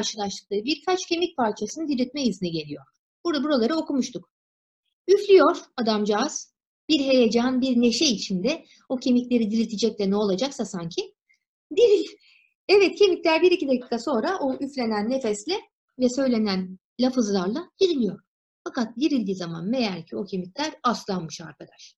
karşılaştıkları 0.00 0.64
birkaç 0.64 1.06
kemik 1.06 1.36
parçasını 1.36 1.88
diriltme 1.88 2.22
izni 2.22 2.50
geliyor. 2.50 2.84
Burada 3.24 3.44
buraları 3.44 3.76
okumuştuk. 3.76 4.30
Üflüyor 5.08 5.56
adamcağız. 5.76 6.54
Bir 6.88 7.00
heyecan, 7.00 7.60
bir 7.60 7.80
neşe 7.80 8.04
içinde 8.04 8.64
o 8.88 8.96
kemikleri 8.96 9.50
diriltecek 9.50 9.98
de 9.98 10.10
ne 10.10 10.16
olacaksa 10.16 10.64
sanki. 10.64 11.14
Diril. 11.76 12.06
Evet 12.68 12.98
kemikler 12.98 13.42
bir 13.42 13.50
iki 13.50 13.68
dakika 13.68 13.98
sonra 13.98 14.38
o 14.38 14.54
üflenen 14.54 15.10
nefesle 15.10 15.60
ve 15.98 16.08
söylenen 16.08 16.78
lafızlarla 17.00 17.70
diriliyor. 17.80 18.20
Fakat 18.64 18.96
dirildiği 18.96 19.36
zaman 19.36 19.68
meğer 19.68 20.06
ki 20.06 20.16
o 20.16 20.24
kemikler 20.24 20.74
aslanmış 20.82 21.40
arkadaş. 21.40 21.94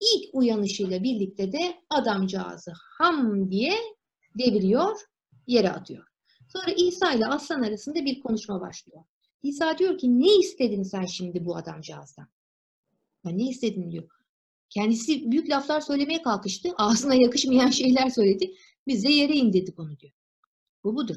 İlk 0.00 0.34
uyanışıyla 0.34 1.02
birlikte 1.02 1.52
de 1.52 1.82
adamcağızı 1.90 2.72
ham 2.98 3.50
diye 3.50 3.74
deviriyor, 4.38 5.00
yere 5.46 5.70
atıyor. 5.70 6.09
Sonra 6.52 6.72
İsa 6.76 7.12
ile 7.12 7.26
aslan 7.26 7.62
arasında 7.62 8.04
bir 8.04 8.20
konuşma 8.20 8.60
başlıyor. 8.60 9.04
İsa 9.42 9.78
diyor 9.78 9.98
ki 9.98 10.20
ne 10.20 10.36
istedin 10.36 10.82
sen 10.82 11.04
şimdi 11.04 11.44
bu 11.44 11.56
adamcağızdan? 11.56 12.28
Ben 13.24 13.38
ne 13.38 13.48
istedin 13.48 13.90
diyor. 13.90 14.08
Kendisi 14.70 15.30
büyük 15.30 15.50
laflar 15.50 15.80
söylemeye 15.80 16.22
kalkıştı. 16.22 16.68
Ağzına 16.78 17.14
yakışmayan 17.14 17.70
şeyler 17.70 18.10
söyledi. 18.10 18.54
Biz 18.86 19.04
de 19.04 19.12
yere 19.12 19.34
indirdik 19.34 19.78
onu 19.78 19.98
diyor. 19.98 20.12
Bu 20.84 20.96
budur. 20.96 21.16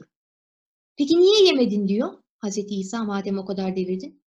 Peki 0.95 1.17
niye 1.17 1.45
yemedin 1.45 1.88
diyor. 1.88 2.14
Hazreti 2.38 2.76
İsa 2.76 3.04
madem 3.04 3.38
o 3.38 3.45
kadar 3.45 3.76
devirdin. 3.76 4.23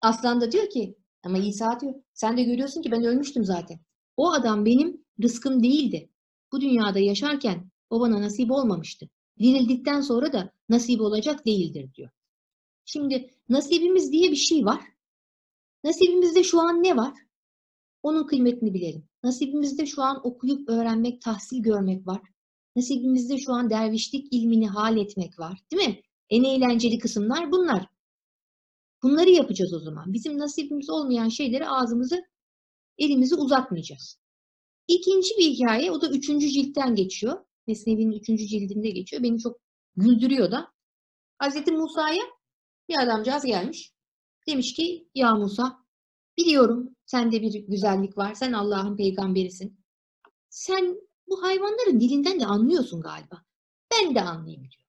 Aslan 0.00 0.40
da 0.40 0.52
diyor 0.52 0.70
ki 0.70 0.96
ama 1.22 1.38
İsa 1.38 1.80
diyor 1.80 1.94
sen 2.14 2.36
de 2.36 2.42
görüyorsun 2.42 2.82
ki 2.82 2.90
ben 2.90 3.04
ölmüştüm 3.04 3.44
zaten. 3.44 3.80
O 4.16 4.32
adam 4.32 4.64
benim 4.64 5.04
rızkım 5.22 5.62
değildi. 5.62 6.10
Bu 6.52 6.60
dünyada 6.60 6.98
yaşarken 6.98 7.70
o 7.90 8.00
bana 8.00 8.20
nasip 8.20 8.50
olmamıştı. 8.50 9.10
Dirildikten 9.40 10.00
sonra 10.00 10.32
da 10.32 10.52
nasip 10.68 11.00
olacak 11.00 11.46
değildir 11.46 11.94
diyor. 11.94 12.10
Şimdi 12.84 13.30
nasibimiz 13.48 14.12
diye 14.12 14.30
bir 14.30 14.36
şey 14.36 14.64
var. 14.64 14.80
Nasibimizde 15.84 16.44
şu 16.44 16.60
an 16.60 16.82
ne 16.82 16.96
var? 16.96 17.14
Onun 18.02 18.26
kıymetini 18.26 18.74
bilelim. 18.74 19.08
Nasibimizde 19.24 19.86
şu 19.86 20.02
an 20.02 20.26
okuyup 20.26 20.68
öğrenmek, 20.68 21.22
tahsil 21.22 21.62
görmek 21.62 22.06
var. 22.06 22.20
Nasibimizde 22.76 23.38
şu 23.38 23.52
an 23.52 23.70
dervişlik 23.70 24.32
ilmini 24.32 24.68
hal 24.68 24.96
etmek 24.96 25.38
var. 25.38 25.58
Değil 25.72 25.88
mi? 25.88 26.00
En 26.30 26.44
eğlenceli 26.44 26.98
kısımlar 26.98 27.52
bunlar. 27.52 27.86
Bunları 29.02 29.30
yapacağız 29.30 29.74
o 29.74 29.78
zaman. 29.78 30.12
Bizim 30.12 30.38
nasibimiz 30.38 30.90
olmayan 30.90 31.28
şeyleri 31.28 31.68
ağzımızı, 31.68 32.22
elimizi 32.98 33.34
uzatmayacağız. 33.34 34.18
İkinci 34.88 35.34
bir 35.38 35.44
hikaye, 35.44 35.90
o 35.90 36.00
da 36.00 36.10
üçüncü 36.10 36.48
ciltten 36.48 36.94
geçiyor. 36.94 37.44
Mesnevi'nin 37.66 38.12
üçüncü 38.12 38.46
cildinde 38.46 38.90
geçiyor. 38.90 39.22
Beni 39.22 39.38
çok 39.38 39.60
güldürüyor 39.96 40.50
da. 40.50 40.72
Hazreti 41.38 41.72
Musa'ya 41.72 42.22
bir 42.88 43.02
adamcağız 43.02 43.44
gelmiş. 43.44 43.92
Demiş 44.46 44.74
ki, 44.74 45.08
ya 45.14 45.34
Musa, 45.34 45.84
biliyorum 46.38 46.96
sende 47.06 47.42
bir 47.42 47.54
güzellik 47.68 48.18
var, 48.18 48.34
sen 48.34 48.52
Allah'ın 48.52 48.96
peygamberisin. 48.96 49.80
Sen 50.50 50.96
bu 51.28 51.42
hayvanların 51.42 52.00
dilinden 52.00 52.40
de 52.40 52.46
anlıyorsun 52.46 53.00
galiba. 53.00 53.42
Ben 53.92 54.14
de 54.14 54.22
anlayayım 54.22 54.62
diyor. 54.62 54.84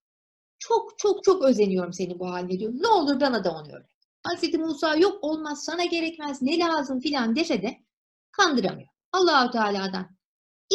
Çok 0.59 0.99
çok 0.99 1.23
çok 1.23 1.43
özeniyorum 1.43 1.93
senin 1.93 2.19
bu 2.19 2.29
haline 2.29 2.59
diyor. 2.59 2.73
Ne 2.73 2.87
olur 2.87 3.21
bana 3.21 3.43
da 3.43 3.51
onu 3.51 3.71
öğret. 3.71 3.91
Hazreti 4.23 4.57
Musa 4.57 4.95
yok 4.95 5.23
olmaz 5.23 5.63
sana 5.63 5.85
gerekmez 5.85 6.41
ne 6.41 6.59
lazım 6.59 6.99
filan 6.99 7.35
dese 7.35 7.61
de 7.61 7.83
kandıramıyor. 8.31 8.89
Allahu 9.11 9.51
Teala'dan 9.51 10.17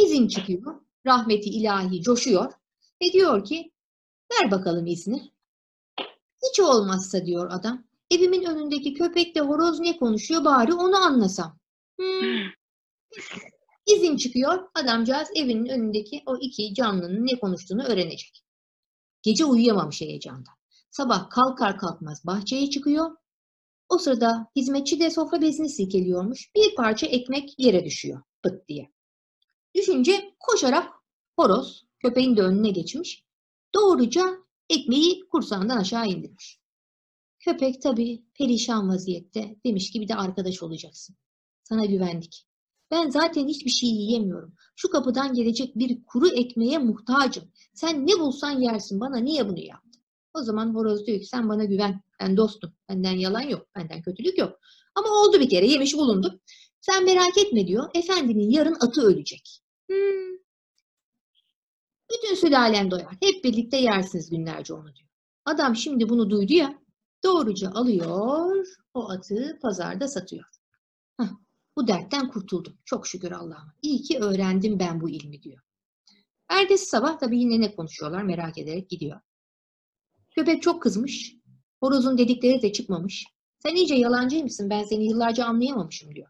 izin 0.04 0.28
çıkıyor. 0.28 0.85
Rahmeti 1.06 1.50
ilahi 1.50 2.02
coşuyor 2.02 2.52
ve 3.02 3.12
diyor 3.12 3.44
ki 3.44 3.72
ver 4.32 4.50
bakalım 4.50 4.86
izni. 4.86 5.32
Hiç 6.50 6.60
olmazsa 6.60 7.26
diyor 7.26 7.50
adam 7.50 7.84
evimin 8.10 8.44
önündeki 8.44 8.94
köpekle 8.94 9.40
horoz 9.40 9.80
ne 9.80 9.96
konuşuyor 9.96 10.44
bari 10.44 10.74
onu 10.74 10.96
anlasam. 10.96 11.58
Hmm. 11.96 12.40
İzin 13.86 14.16
çıkıyor 14.16 14.68
adamcağız 14.74 15.28
evinin 15.34 15.66
önündeki 15.66 16.22
o 16.26 16.36
iki 16.40 16.74
canlının 16.74 17.26
ne 17.26 17.38
konuştuğunu 17.38 17.82
öğrenecek. 17.84 18.42
Gece 19.22 19.44
uyuyamamış 19.44 20.00
heyecandan. 20.00 20.54
Sabah 20.90 21.30
kalkar 21.30 21.78
kalkmaz 21.78 22.26
bahçeye 22.26 22.70
çıkıyor. 22.70 23.10
O 23.88 23.98
sırada 23.98 24.46
hizmetçi 24.56 25.00
de 25.00 25.10
sofra 25.10 25.40
bezini 25.40 25.68
silkeliyormuş. 25.68 26.54
Bir 26.54 26.74
parça 26.74 27.06
ekmek 27.06 27.58
yere 27.58 27.84
düşüyor 27.84 28.22
pıt 28.42 28.68
diye. 28.68 28.92
Düşünce 29.74 30.34
koşarak 30.40 30.95
horoz 31.36 31.86
köpeğin 31.98 32.36
de 32.36 32.42
önüne 32.42 32.70
geçmiş. 32.70 33.24
Doğruca 33.74 34.38
ekmeği 34.70 35.28
kursağından 35.28 35.76
aşağı 35.76 36.06
indirmiş. 36.06 36.60
Köpek 37.40 37.82
tabii 37.82 38.24
perişan 38.38 38.88
vaziyette 38.88 39.56
demiş 39.66 39.90
ki 39.90 40.00
bir 40.00 40.08
de 40.08 40.14
arkadaş 40.14 40.62
olacaksın. 40.62 41.16
Sana 41.62 41.84
güvendik. 41.84 42.46
Ben 42.90 43.10
zaten 43.10 43.48
hiçbir 43.48 43.70
şey 43.70 43.88
yiyemiyorum. 43.88 44.54
Şu 44.76 44.90
kapıdan 44.90 45.34
gelecek 45.34 45.78
bir 45.78 46.04
kuru 46.04 46.28
ekmeğe 46.28 46.78
muhtacım. 46.78 47.44
Sen 47.74 48.06
ne 48.06 48.20
bulsan 48.20 48.60
yersin. 48.60 49.00
Bana 49.00 49.16
niye 49.16 49.48
bunu 49.48 49.60
yaptın? 49.60 50.02
O 50.34 50.42
zaman 50.42 50.74
horoz 50.74 51.06
diyor 51.06 51.20
ki 51.20 51.26
sen 51.26 51.48
bana 51.48 51.64
güven. 51.64 52.02
Ben 52.20 52.36
dostum. 52.36 52.72
Benden 52.88 53.12
yalan 53.12 53.40
yok. 53.40 53.66
Benden 53.76 54.02
kötülük 54.02 54.38
yok. 54.38 54.60
Ama 54.94 55.08
oldu 55.08 55.40
bir 55.40 55.48
kere. 55.48 55.66
Yemiş 55.66 55.94
bulundum. 55.94 56.40
Sen 56.80 57.04
merak 57.04 57.38
etme 57.38 57.66
diyor. 57.66 57.90
Efendinin 57.94 58.50
yarın 58.50 58.76
atı 58.80 59.02
ölecek. 59.02 59.60
Hmm. 59.86 60.35
Bütün 62.12 62.34
sülalen 62.34 62.90
doyar. 62.90 63.16
Hep 63.22 63.44
birlikte 63.44 63.76
yersiniz 63.76 64.30
günlerce 64.30 64.74
onu 64.74 64.94
diyor. 64.94 65.08
Adam 65.44 65.76
şimdi 65.76 66.08
bunu 66.08 66.30
duydu 66.30 66.52
ya. 66.52 66.78
Doğruca 67.24 67.70
alıyor. 67.70 68.66
O 68.94 69.10
atı 69.10 69.58
pazarda 69.62 70.08
satıyor. 70.08 70.44
Heh, 71.20 71.28
bu 71.76 71.88
dertten 71.88 72.28
kurtuldum. 72.28 72.78
Çok 72.84 73.06
şükür 73.06 73.32
Allah'ıma. 73.32 73.74
İyi 73.82 74.02
ki 74.02 74.18
öğrendim 74.18 74.78
ben 74.78 75.00
bu 75.00 75.10
ilmi 75.10 75.42
diyor. 75.42 75.62
Ertesi 76.48 76.86
sabah 76.86 77.18
tabii 77.18 77.40
yine 77.40 77.60
ne 77.60 77.74
konuşuyorlar 77.74 78.22
merak 78.22 78.58
ederek 78.58 78.90
gidiyor. 78.90 79.20
Köpek 80.30 80.62
çok 80.62 80.82
kızmış. 80.82 81.36
Horozun 81.80 82.18
dedikleri 82.18 82.62
de 82.62 82.72
çıkmamış. 82.72 83.26
Sen 83.58 83.74
iyice 83.74 83.94
yalancı 83.94 84.42
mısın? 84.42 84.70
Ben 84.70 84.84
seni 84.84 85.04
yıllarca 85.06 85.44
anlayamamışım 85.44 86.14
diyor. 86.14 86.28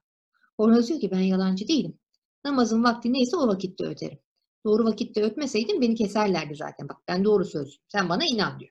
Horoz 0.57 0.89
diyor 0.89 1.01
ki 1.01 1.11
ben 1.11 1.21
yalancı 1.21 1.69
değilim. 1.69 1.99
Namazın 2.45 2.85
vakti 2.85 3.13
neyse 3.13 3.37
o 3.37 3.49
vakitte 3.49 3.85
öterim. 3.85 4.19
Doğru 4.67 4.85
vakitte 4.85 5.23
ötmeseydim 5.23 5.81
beni 5.81 5.95
keserlerdi 5.95 6.55
zaten. 6.55 6.89
Bak 6.89 6.97
ben 7.09 7.25
doğru 7.25 7.45
söz. 7.45 7.79
Sen 7.89 8.09
bana 8.09 8.25
inan 8.25 8.61
diyor. 8.61 8.71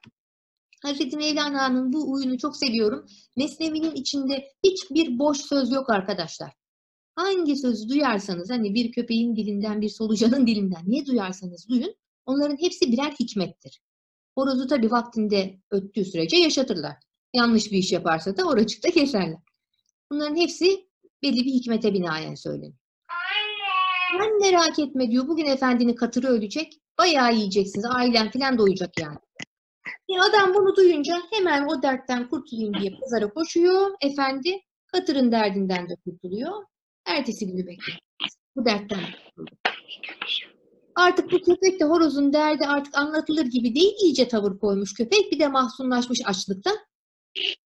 Hazreti 0.81 1.17
Mevlana'nın 1.17 1.94
bu 1.94 2.11
uyunu 2.11 2.38
çok 2.38 2.57
seviyorum. 2.57 3.06
Mesnevi'nin 3.38 3.95
içinde 3.95 4.47
hiçbir 4.63 5.19
boş 5.19 5.38
söz 5.38 5.72
yok 5.72 5.89
arkadaşlar. 5.89 6.51
Hangi 7.16 7.56
sözü 7.56 7.89
duyarsanız 7.89 8.50
hani 8.50 8.73
bir 8.73 8.91
köpeğin 8.91 9.35
dilinden 9.35 9.81
bir 9.81 9.89
solucanın 9.89 10.47
dilinden 10.47 10.83
ne 10.85 11.06
duyarsanız 11.06 11.69
duyun 11.69 11.95
onların 12.25 12.57
hepsi 12.59 12.91
birer 12.91 13.12
hikmettir. 13.19 13.81
Horozu 14.38 14.67
tabii 14.67 14.91
vaktinde 14.91 15.59
öttüğü 15.72 16.06
sürece 16.06 16.38
yaşatırlar. 16.38 16.95
Yanlış 17.33 17.72
bir 17.72 17.77
iş 17.77 17.91
yaparsa 17.91 18.38
da 18.38 18.44
oracıkta 18.44 18.91
keserler. 18.91 19.39
Bunların 20.12 20.35
hepsi 20.35 20.88
belli 21.23 21.45
bir 21.45 21.51
hikmete 21.51 21.94
binaen 21.94 22.35
söylenir. 22.35 22.84
Sen 24.12 24.40
merak 24.40 24.80
etme 24.80 25.12
diyor. 25.12 25.28
Bugün 25.28 25.46
efendinin 25.46 25.96
katırı 25.96 26.28
ölecek. 26.28 26.74
Bayağı 26.98 27.36
yiyeceksiniz. 27.36 27.86
Ailen 27.86 28.31
falan 28.31 28.57
doyacak 28.57 29.00
yani. 29.00 29.18
E 30.10 30.19
adam 30.19 30.54
bunu 30.54 30.75
duyunca 30.75 31.22
hemen 31.31 31.68
o 31.68 31.81
dertten 31.81 32.30
kurtulayım 32.30 32.74
diye 32.74 32.92
pazara 33.02 33.30
koşuyor. 33.30 33.92
Efendi 34.02 34.60
katırın 34.88 35.31
derdinden 35.31 35.90
de 35.90 35.96
kurtuluyor. 36.06 36.52
Ertesi 37.06 37.48
günü 37.48 37.68
bekliyor. 37.68 38.00
Bu 38.56 38.66
dertten. 38.66 39.00
Artık 40.96 41.31
bu 41.31 41.42
köpek 41.42 41.80
de 41.80 41.86
horozun 41.86 42.34
derdi 42.34 42.66
artık 42.66 42.98
anlatılır 42.98 43.46
gibi 43.46 43.75
değil. 43.75 43.94
iyice 44.04 44.28
tavır 44.28 44.60
koymuş 44.60 44.94
köpek. 44.94 45.31
Bir 45.31 45.40
de 45.40 45.48
mahzunlaşmış 45.48 46.19
açlıktan. 46.25 46.78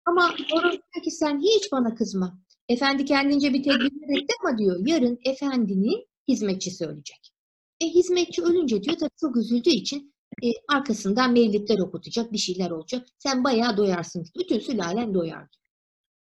Ama 0.06 0.30
horoz 0.52 0.72
diyor 0.72 1.04
ki 1.04 1.12
sen 1.12 1.40
hiç 1.40 1.72
bana 1.72 1.96
kızma. 1.96 2.40
Efendi 2.70 3.06
kendince 3.06 3.54
bir 3.54 3.64
tedbir 3.64 4.22
etti 4.22 4.34
ama 4.44 4.58
diyor 4.58 4.88
yarın 4.88 5.20
efendinin 5.26 6.07
hizmetçisi 6.28 6.86
ölecek. 6.86 7.34
E 7.82 7.86
hizmetçi 7.88 8.42
ölünce 8.42 8.84
diyor 8.84 8.98
tabii 8.98 9.10
çok 9.20 9.38
üzüldüğü 9.38 9.70
için 9.70 10.14
e, 10.44 10.48
arkasından 10.70 11.34
mevlidler 11.34 11.80
okutacak, 11.80 12.32
bir 12.34 12.38
şeyler 12.38 12.72
olacak. 12.72 13.08
Sen 13.18 13.44
bayağı 13.44 13.78
doyarsın. 13.78 14.26
Bütün 14.40 14.60
sülalen 14.60 15.14
doyar. 15.14 15.48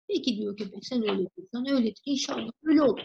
Peki 0.08 0.38
diyor 0.38 0.58
köpek 0.58 0.86
sen 0.86 1.02
öyle 1.02 1.28
diyorsan 1.38 1.68
öyledir. 1.70 2.02
İnşallah 2.06 2.50
öyle 2.64 2.82
olur. 2.82 3.02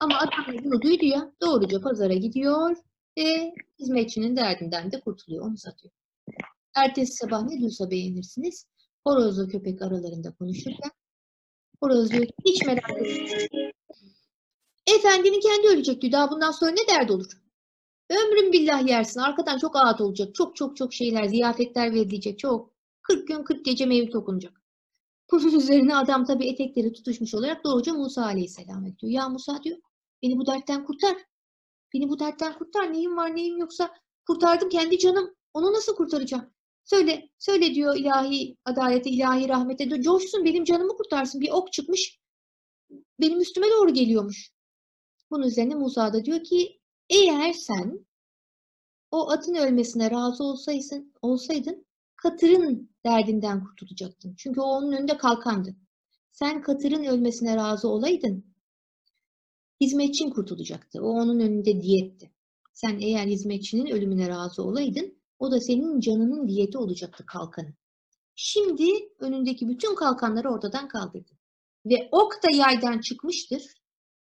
Ama 0.00 0.18
adam 0.18 0.64
bunu 0.64 0.82
duydu 0.82 1.04
ya 1.04 1.32
doğruca 1.40 1.80
pazara 1.80 2.14
gidiyor 2.14 2.76
ve 3.18 3.52
hizmetçinin 3.80 4.36
derdinden 4.36 4.92
de 4.92 5.00
kurtuluyor. 5.00 5.46
Onu 5.46 5.56
satıyor. 5.56 5.92
Ertesi 6.76 7.12
sabah 7.12 7.42
ne 7.42 7.58
diyorsa 7.58 7.90
beğenirsiniz. 7.90 8.66
Horozla 9.06 9.48
köpek 9.48 9.82
aralarında 9.82 10.34
konuşurken 10.34 10.90
horoz 11.80 12.10
diyor 12.10 12.26
hiç 12.44 12.66
merak 12.66 12.90
etmeyin. 12.90 13.63
Efendinin 14.86 15.40
kendi 15.40 15.68
ölecek 15.68 16.02
diyor. 16.02 16.12
Daha 16.12 16.30
bundan 16.30 16.50
sonra 16.50 16.70
ne 16.70 16.88
derdi 16.88 17.12
olur? 17.12 17.32
Ömrüm 18.10 18.52
billah 18.52 18.86
yersin. 18.88 19.20
Arkadan 19.20 19.58
çok 19.58 19.76
ağıt 19.76 20.00
olacak. 20.00 20.34
Çok 20.34 20.56
çok 20.56 20.76
çok 20.76 20.94
şeyler, 20.94 21.24
ziyafetler 21.24 21.94
verilecek. 21.94 22.38
Çok. 22.38 22.74
40 23.02 23.28
gün 23.28 23.42
40 23.42 23.64
gece 23.64 23.86
mevlüt 23.86 24.14
okunacak. 24.16 24.62
Bunun 25.32 25.54
üzerine 25.58 25.96
adam 25.96 26.24
tabii 26.24 26.46
etekleri 26.46 26.92
tutuşmuş 26.92 27.34
olarak 27.34 27.64
doğruca 27.64 27.94
Musa 27.94 28.24
Aleyhisselam'a 28.24 28.86
diyor. 28.86 29.12
Ya 29.12 29.28
Musa 29.28 29.62
diyor 29.62 29.78
beni 30.22 30.38
bu 30.38 30.46
dertten 30.46 30.84
kurtar. 30.84 31.16
Beni 31.94 32.08
bu 32.08 32.18
dertten 32.18 32.58
kurtar. 32.58 32.92
Neyim 32.92 33.16
var 33.16 33.36
neyim 33.36 33.58
yoksa 33.58 33.94
kurtardım 34.26 34.68
kendi 34.68 34.98
canım. 34.98 35.34
Onu 35.54 35.72
nasıl 35.72 35.96
kurtaracağım? 35.96 36.50
Söyle, 36.84 37.28
söyle 37.38 37.74
diyor 37.74 37.96
ilahi 37.96 38.56
adalete, 38.64 39.10
ilahi 39.10 39.48
rahmete. 39.48 40.02
Coşsun 40.02 40.44
benim 40.44 40.64
canımı 40.64 40.96
kurtarsın. 40.96 41.40
Bir 41.40 41.50
ok 41.50 41.72
çıkmış. 41.72 42.18
Benim 43.20 43.40
üstüme 43.40 43.66
doğru 43.70 43.94
geliyormuş. 43.94 44.53
Bunun 45.30 45.46
üzerine 45.46 45.74
Musa 45.74 46.12
da 46.12 46.24
diyor 46.24 46.44
ki 46.44 46.80
eğer 47.10 47.52
sen 47.52 48.06
o 49.10 49.30
atın 49.30 49.54
ölmesine 49.54 50.10
razı 50.10 50.44
olsaydın, 50.44 51.12
olsaydın 51.22 51.86
Katır'ın 52.16 52.90
derdinden 53.06 53.64
kurtulacaktın. 53.64 54.34
Çünkü 54.38 54.60
o 54.60 54.64
onun 54.64 54.92
önünde 54.92 55.16
kalkandı. 55.16 55.76
Sen 56.32 56.62
Katır'ın 56.62 57.04
ölmesine 57.04 57.56
razı 57.56 57.88
olaydın, 57.88 58.54
hizmetçin 59.80 60.30
kurtulacaktı. 60.30 61.02
O 61.02 61.08
onun 61.08 61.40
önünde 61.40 61.82
diyetti. 61.82 62.30
Sen 62.72 62.98
eğer 62.98 63.26
hizmetçinin 63.26 63.86
ölümüne 63.86 64.28
razı 64.28 64.62
olaydın, 64.62 65.18
o 65.38 65.50
da 65.50 65.60
senin 65.60 66.00
canının 66.00 66.48
diyeti 66.48 66.78
olacaktı 66.78 67.26
kalkanı. 67.26 67.74
Şimdi 68.34 68.84
önündeki 69.18 69.68
bütün 69.68 69.94
kalkanları 69.94 70.50
ortadan 70.50 70.88
kaldırdı. 70.88 71.32
Ve 71.86 72.08
ok 72.12 72.32
da 72.32 72.56
yaydan 72.56 73.00
çıkmıştır. 73.00 73.62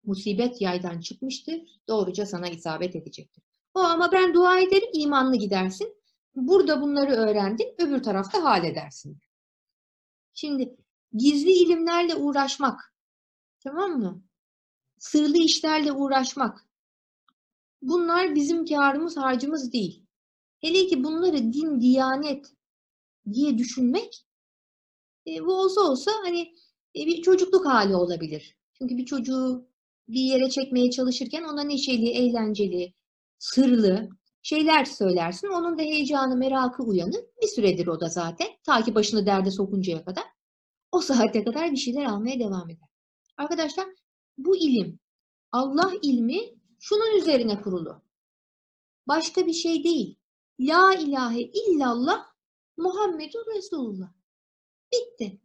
Musibet 0.06 0.60
yaydan 0.60 1.00
çıkmıştır. 1.00 1.60
Doğruca 1.88 2.26
sana 2.26 2.48
isabet 2.48 2.96
edecektir. 2.96 3.44
O 3.74 3.80
ama 3.80 4.12
ben 4.12 4.34
dua 4.34 4.60
ederim, 4.60 4.88
imanlı 4.92 5.36
gidersin. 5.36 5.96
Burada 6.34 6.80
bunları 6.80 7.12
öğrendin, 7.12 7.74
öbür 7.78 8.02
tarafta 8.02 8.44
halledersin. 8.44 9.18
Şimdi 10.34 10.76
gizli 11.12 11.52
ilimlerle 11.52 12.14
uğraşmak, 12.14 12.94
tamam 13.60 13.90
mı? 13.90 14.22
Sırlı 14.98 15.38
işlerle 15.38 15.92
uğraşmak. 15.92 16.66
Bunlar 17.82 18.34
bizim 18.34 18.66
karımız, 18.66 19.16
harcımız 19.16 19.72
değil. 19.72 20.02
Hele 20.60 20.86
ki 20.86 21.04
bunları 21.04 21.52
din, 21.52 21.80
diyanet 21.80 22.52
diye 23.32 23.58
düşünmek, 23.58 24.26
e, 25.26 25.44
bu 25.44 25.54
olsa 25.54 25.80
olsa 25.80 26.10
hani 26.22 26.54
e, 26.96 27.06
bir 27.06 27.22
çocukluk 27.22 27.66
hali 27.66 27.96
olabilir. 27.96 28.56
Çünkü 28.78 28.96
bir 28.96 29.06
çocuğu 29.06 29.68
bir 30.08 30.20
yere 30.20 30.50
çekmeye 30.50 30.90
çalışırken 30.90 31.44
ona 31.44 31.62
neşeli, 31.62 32.08
eğlenceli, 32.08 32.94
sırlı, 33.38 34.08
şeyler 34.42 34.84
söylersin. 34.84 35.48
Onun 35.48 35.78
da 35.78 35.82
heyecanı, 35.82 36.36
merakı 36.36 36.82
uyanır. 36.82 37.24
Bir 37.42 37.46
süredir 37.46 37.86
o 37.86 38.00
da 38.00 38.08
zaten. 38.08 38.48
Ta 38.64 38.82
ki 38.82 38.94
başını 38.94 39.26
derde 39.26 39.50
sokuncaya 39.50 40.04
kadar. 40.04 40.24
O 40.92 41.00
saate 41.00 41.44
kadar 41.44 41.72
bir 41.72 41.76
şeyler 41.76 42.04
almaya 42.04 42.38
devam 42.38 42.70
eder. 42.70 42.88
Arkadaşlar 43.36 43.86
bu 44.38 44.56
ilim, 44.56 44.98
Allah 45.52 45.92
ilmi 46.02 46.40
şunun 46.80 47.18
üzerine 47.18 47.62
kurulu. 47.62 48.02
Başka 49.08 49.46
bir 49.46 49.52
şey 49.52 49.84
değil. 49.84 50.18
La 50.60 50.94
ilahe 50.94 51.40
illallah 51.40 52.26
Muhammedur 52.76 53.46
Resulullah. 53.56 54.12
Bitti. 54.92 55.40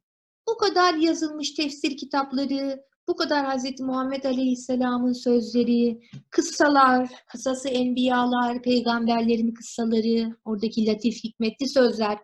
Bu 0.48 0.58
kadar 0.58 0.94
yazılmış 0.94 1.54
tefsir 1.54 1.98
kitapları, 1.98 2.86
bu 3.12 3.16
kadar 3.16 3.58
Hz. 3.58 3.80
Muhammed 3.80 4.24
Aleyhisselam'ın 4.24 5.14
sözleri, 5.14 6.02
kıssalar, 6.30 7.10
kısası 7.28 7.70
enbiyalar, 7.70 8.62
peygamberlerin 8.62 9.54
kıssaları, 9.54 10.38
oradaki 10.46 10.86
latif 10.86 11.24
hikmetli 11.24 11.70
sözler. 11.70 12.20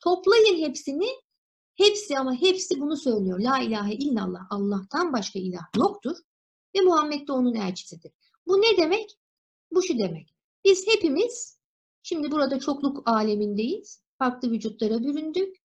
Toplayın 0.00 0.66
hepsini, 0.66 1.08
hepsi 1.76 2.18
ama 2.18 2.34
hepsi 2.34 2.80
bunu 2.80 2.96
söylüyor. 2.96 3.40
La 3.40 3.58
ilahe 3.58 3.94
illallah, 3.94 4.40
Allah'tan 4.50 5.12
başka 5.12 5.38
ilah 5.38 5.64
yoktur 5.76 6.16
ve 6.76 6.80
Muhammed 6.80 7.28
de 7.28 7.32
onun 7.32 7.54
elçisidir. 7.54 8.12
Bu 8.46 8.58
ne 8.58 8.76
demek? 8.76 9.18
Bu 9.72 9.82
şu 9.82 9.98
demek. 9.98 10.34
Biz 10.64 10.86
hepimiz, 10.86 11.60
şimdi 12.02 12.30
burada 12.30 12.58
çokluk 12.60 13.08
alemindeyiz, 13.08 14.02
farklı 14.18 14.50
vücutlara 14.50 15.02
büründük. 15.02 15.56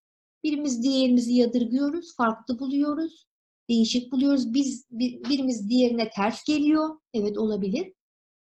Birimiz 0.43 0.83
diğerimizi 0.83 1.33
yadırgıyoruz, 1.33 2.15
farklı 2.15 2.59
buluyoruz 2.59 3.32
değişik 3.69 4.11
buluyoruz. 4.11 4.53
Biz 4.53 4.85
birimiz 4.91 5.69
diğerine 5.69 6.09
ters 6.09 6.43
geliyor. 6.43 6.99
Evet 7.13 7.37
olabilir. 7.37 7.93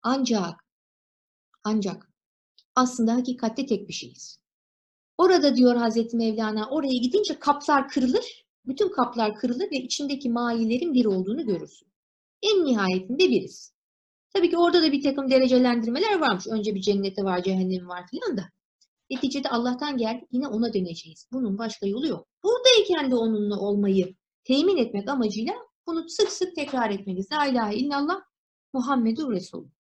Ancak 0.03 0.65
ancak 1.65 2.13
aslında 2.75 3.15
hakikatte 3.15 3.67
tek 3.67 3.89
bir 3.89 3.93
şeyiz. 3.93 4.39
Orada 5.19 5.57
diyor 5.57 5.77
Hazreti 5.77 6.17
Mevlana 6.17 6.69
oraya 6.71 6.99
gidince 6.99 7.39
kaplar 7.39 7.89
kırılır. 7.89 8.45
Bütün 8.67 8.89
kaplar 8.89 9.35
kırılır 9.37 9.71
ve 9.71 9.77
içindeki 9.77 10.31
mayilerin 10.31 10.95
bir 10.95 11.05
olduğunu 11.05 11.47
görürsün. 11.47 11.89
En 12.43 12.65
nihayetinde 12.65 13.29
biriz. 13.29 13.75
Tabii 14.35 14.51
ki 14.51 14.57
orada 14.57 14.83
da 14.83 14.93
bir 14.93 15.03
takım 15.03 15.31
derecelendirmeler 15.31 16.19
varmış. 16.19 16.47
Önce 16.47 16.75
bir 16.75 16.81
cenneti 16.81 17.25
var, 17.25 17.43
cehennemi 17.43 17.89
var 17.89 18.07
filan 18.11 18.37
da. 18.37 18.51
Neticede 19.11 19.49
Allah'tan 19.49 19.97
geldik 19.97 20.29
yine 20.33 20.49
ona 20.49 20.75
döneceğiz. 20.75 21.29
Bunun 21.33 21.59
başka 21.59 21.87
yolu 21.87 22.07
yok. 22.07 22.27
Buradayken 22.45 23.11
de 23.11 23.15
onunla 23.17 23.61
olmayı 23.61 24.15
temin 24.49 24.77
etmek 24.77 25.09
amacıyla 25.09 25.55
bunu 25.87 26.09
sık 26.09 26.33
sık 26.33 26.55
tekrar 26.55 26.91
etmeliyiz. 26.91 27.33
La 27.33 27.47
ilahe 27.47 27.77
illallah 27.77 28.21
Muhammedur 28.73 29.33
Resulullah. 29.33 29.71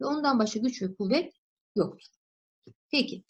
Ve 0.00 0.06
ondan 0.06 0.38
başka 0.38 0.60
güç 0.60 0.82
ve 0.82 0.94
kuvvet 0.94 1.32
yoktur. 1.76 2.08
Peki. 2.90 3.24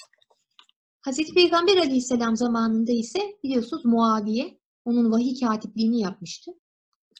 Hazreti 1.01 1.35
Peygamber 1.35 1.77
Aleyhisselam 1.77 2.37
zamanında 2.37 2.93
ise 2.93 3.39
biliyorsunuz 3.45 3.85
Muaviye 3.85 4.59
onun 4.85 5.13
vahiy 5.13 5.41
katipliğini 5.41 6.01
yapmıştı. 6.01 6.51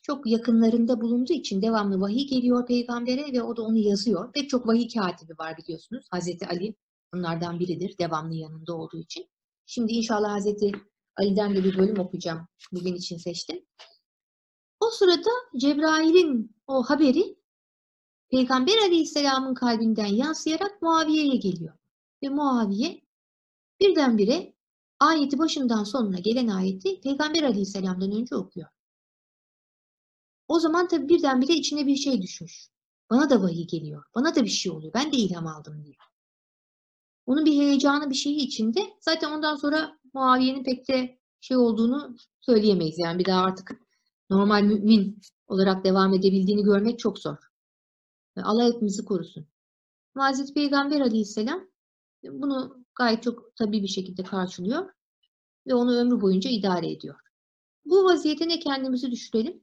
Çok 0.03 0.27
yakınlarında 0.27 1.01
bulunduğu 1.01 1.33
için 1.33 1.63
devamlı 1.63 2.01
vahiy 2.01 2.27
geliyor 2.27 2.67
peygambere 2.67 3.33
ve 3.33 3.43
o 3.43 3.57
da 3.57 3.63
onu 3.63 3.79
yazıyor. 3.79 4.33
Pek 4.33 4.51
çok 4.51 4.67
vahiy 4.67 4.89
katibi 4.89 5.33
var 5.39 5.57
biliyorsunuz. 5.59 6.07
Hazreti 6.11 6.47
Ali 6.47 6.75
bunlardan 7.15 7.61
biridir 7.61 7.99
devamlı 7.99 8.35
yanında 8.35 8.77
olduğu 8.77 8.99
için. 8.99 9.27
Şimdi 9.67 9.93
inşallah 9.93 10.33
Hazreti 10.33 10.73
Ali'den 11.19 11.57
de 11.57 11.65
bir 11.65 11.79
bölüm 11.79 11.99
okuyacağım. 11.99 12.49
Bugün 12.73 12.95
için 12.95 13.17
seçtim. 13.17 13.67
O 14.81 14.91
sırada 14.91 15.31
Cebrail'in 15.57 16.57
o 16.67 16.83
haberi 16.83 17.39
Peygamber 18.31 18.79
Aleyhisselam'ın 18.79 19.55
kalbinden 19.55 20.07
yansıyarak 20.07 20.83
Muaviye'ye 20.83 21.37
geliyor. 21.37 21.75
Ve 22.23 22.29
Muaviye 22.29 23.03
birdenbire 23.81 24.55
ayeti 25.01 25.39
başından 25.39 25.85
sonuna 25.85 26.19
gelen 26.19 26.49
ayeti 26.49 27.01
Peygamber 27.01 27.43
Aleyhisselam'dan 27.43 28.13
önce 28.13 28.37
okuyor. 28.37 28.69
O 30.49 30.61
zaman 30.61 30.89
tabi 30.89 31.09
birdenbire 31.09 31.53
içine 31.53 31.87
bir 31.87 31.97
şey 31.97 32.23
düşmüş. 32.23 32.69
Bana 33.11 33.31
da 33.31 33.43
vahiy 33.43 33.67
geliyor. 33.67 34.05
Bana 34.15 34.35
da 34.35 34.45
bir 34.45 34.49
şey 34.49 34.73
oluyor. 34.73 34.95
Ben 34.95 35.13
de 35.13 35.17
ilham 35.17 35.47
aldım 35.47 35.85
diyor. 35.85 35.97
Onun 37.27 37.45
bir 37.45 37.53
heyecanı 37.53 38.11
bir 38.11 38.15
şeyi 38.15 38.37
içinde. 38.37 38.81
Zaten 39.01 39.33
ondan 39.33 39.57
sonra 39.57 39.98
Muaviye'nin 40.15 40.65
pek 40.65 40.89
de 40.89 41.19
şey 41.41 41.57
olduğunu 41.57 42.17
söyleyemeyiz. 42.41 42.97
Yani 42.99 43.19
bir 43.19 43.25
daha 43.25 43.43
artık 43.43 43.81
normal 44.31 44.63
mümin 44.63 45.21
olarak 45.47 45.85
devam 45.85 46.15
edebildiğini 46.15 46.63
görmek 46.63 46.99
çok 46.99 47.19
zor. 47.19 47.37
Allah 48.37 48.65
hepimizi 48.65 49.05
korusun. 49.05 49.47
Hazreti 50.15 50.55
Peygamber 50.55 51.01
Aleyhisselam 51.01 51.69
bunu 52.25 52.85
gayet 52.95 53.23
çok 53.23 53.57
tabii 53.57 53.83
bir 53.83 53.89
şekilde 53.89 54.23
karşılıyor 54.23 54.91
ve 55.67 55.75
onu 55.75 55.97
ömrü 55.97 56.21
boyunca 56.21 56.51
idare 56.51 56.93
ediyor. 56.93 57.21
Bu 57.85 58.05
vaziyete 58.05 58.49
ne 58.49 58.59
kendimizi 58.59 59.11
düşürelim 59.11 59.63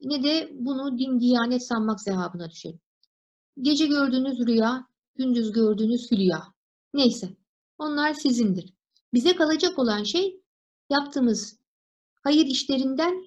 ne 0.00 0.22
de 0.22 0.50
bunu 0.52 0.98
din 0.98 1.20
diyanet 1.20 1.66
sanmak 1.66 2.00
zehabına 2.00 2.50
düşelim. 2.50 2.80
Gece 3.60 3.86
gördüğünüz 3.86 4.46
rüya, 4.46 4.86
gündüz 5.14 5.52
gördüğünüz 5.52 6.10
hülya. 6.10 6.42
Neyse, 6.94 7.36
onlar 7.78 8.12
sizindir. 8.12 8.74
Bize 9.14 9.36
kalacak 9.36 9.78
olan 9.78 10.02
şey 10.04 10.40
yaptığımız 10.90 11.58
hayır 12.22 12.46
işlerinden 12.46 13.26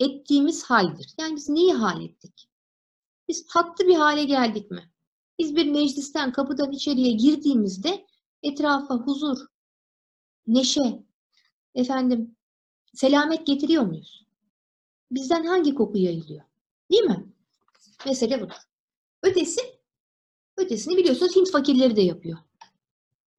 ettiğimiz 0.00 0.64
haldir. 0.64 1.14
Yani 1.20 1.36
biz 1.36 1.48
neyi 1.48 1.72
hal 1.72 2.04
ettik? 2.04 2.48
Biz 3.28 3.46
haklı 3.48 3.86
bir 3.86 3.94
hale 3.94 4.24
geldik 4.24 4.70
mi? 4.70 4.92
Biz 5.38 5.56
bir 5.56 5.66
meclisten 5.66 6.32
kapıdan 6.32 6.72
içeriye 6.72 7.12
girdiğimizde 7.12 8.06
etrafa 8.42 8.94
huzur, 8.94 9.38
neşe, 10.46 11.02
efendim 11.74 12.36
selamet 12.94 13.46
getiriyor 13.46 13.82
muyuz? 13.82 14.26
Bizden 15.10 15.44
hangi 15.44 15.74
koku 15.74 15.98
yayılıyor? 15.98 16.42
Değil 16.90 17.02
mi? 17.02 17.32
Mesele 18.06 18.40
budur. 18.40 18.56
Ötesi, 19.22 19.60
ötesini 20.56 20.96
biliyorsunuz 20.96 21.36
Hint 21.36 21.50
fakirleri 21.50 21.96
de 21.96 22.00
yapıyor. 22.00 22.38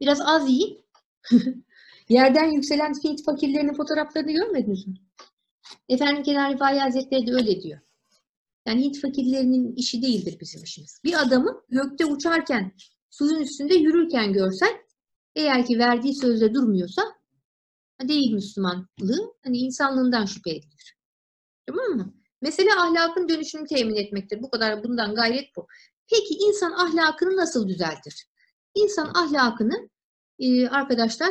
Biraz 0.01 0.21
az 0.21 0.49
yiyin. 0.49 0.85
Yerden 2.09 2.51
yükselen 2.51 2.93
Hint 3.03 3.25
fakirlerinin 3.25 3.73
fotoğraflarını 3.73 4.31
görmediniz 4.31 4.87
mi? 4.87 4.93
Efendim 5.89 6.23
Kenan 6.23 6.53
Rifai 6.53 6.79
Hazretleri 6.79 7.27
de 7.27 7.33
öyle 7.33 7.61
diyor. 7.61 7.79
Yani 8.65 8.83
Hint 8.83 9.01
fakirlerinin 9.01 9.75
işi 9.75 10.01
değildir 10.01 10.37
bizim 10.41 10.63
işimiz. 10.63 11.01
Bir 11.03 11.21
adamı 11.21 11.61
gökte 11.69 12.05
uçarken, 12.05 12.71
suyun 13.09 13.41
üstünde 13.41 13.75
yürürken 13.75 14.33
görsen, 14.33 14.77
eğer 15.35 15.65
ki 15.65 15.79
verdiği 15.79 16.15
sözde 16.15 16.53
durmuyorsa 16.53 17.01
değil 18.07 18.31
Müslümanlığı, 18.31 19.33
hani 19.43 19.57
insanlığından 19.57 20.25
şüphe 20.25 20.49
edilir. 20.49 20.97
Tamam 21.67 21.85
mı? 21.85 22.13
Mesela 22.41 22.83
ahlakın 22.83 23.29
dönüşümünü 23.29 23.67
temin 23.67 23.95
etmektir. 23.95 24.41
Bu 24.41 24.49
kadar 24.49 24.83
bundan 24.83 25.15
gayret 25.15 25.55
bu. 25.55 25.67
Peki 26.09 26.33
insan 26.33 26.71
ahlakını 26.71 27.37
nasıl 27.37 27.67
düzeltir? 27.67 28.27
İnsan 28.75 29.11
ahlakını 29.15 29.89
e, 30.39 30.67
arkadaşlar 30.67 31.29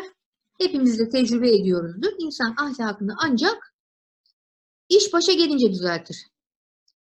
hepimiz 0.59 0.99
de 0.99 1.09
tecrübe 1.09 1.57
ediyoruzdur. 1.57 2.13
İnsan 2.19 2.55
ahlakını 2.59 3.17
ancak 3.19 3.75
iş 4.89 5.13
başa 5.13 5.33
gelince 5.33 5.73
düzeltir. 5.73 6.27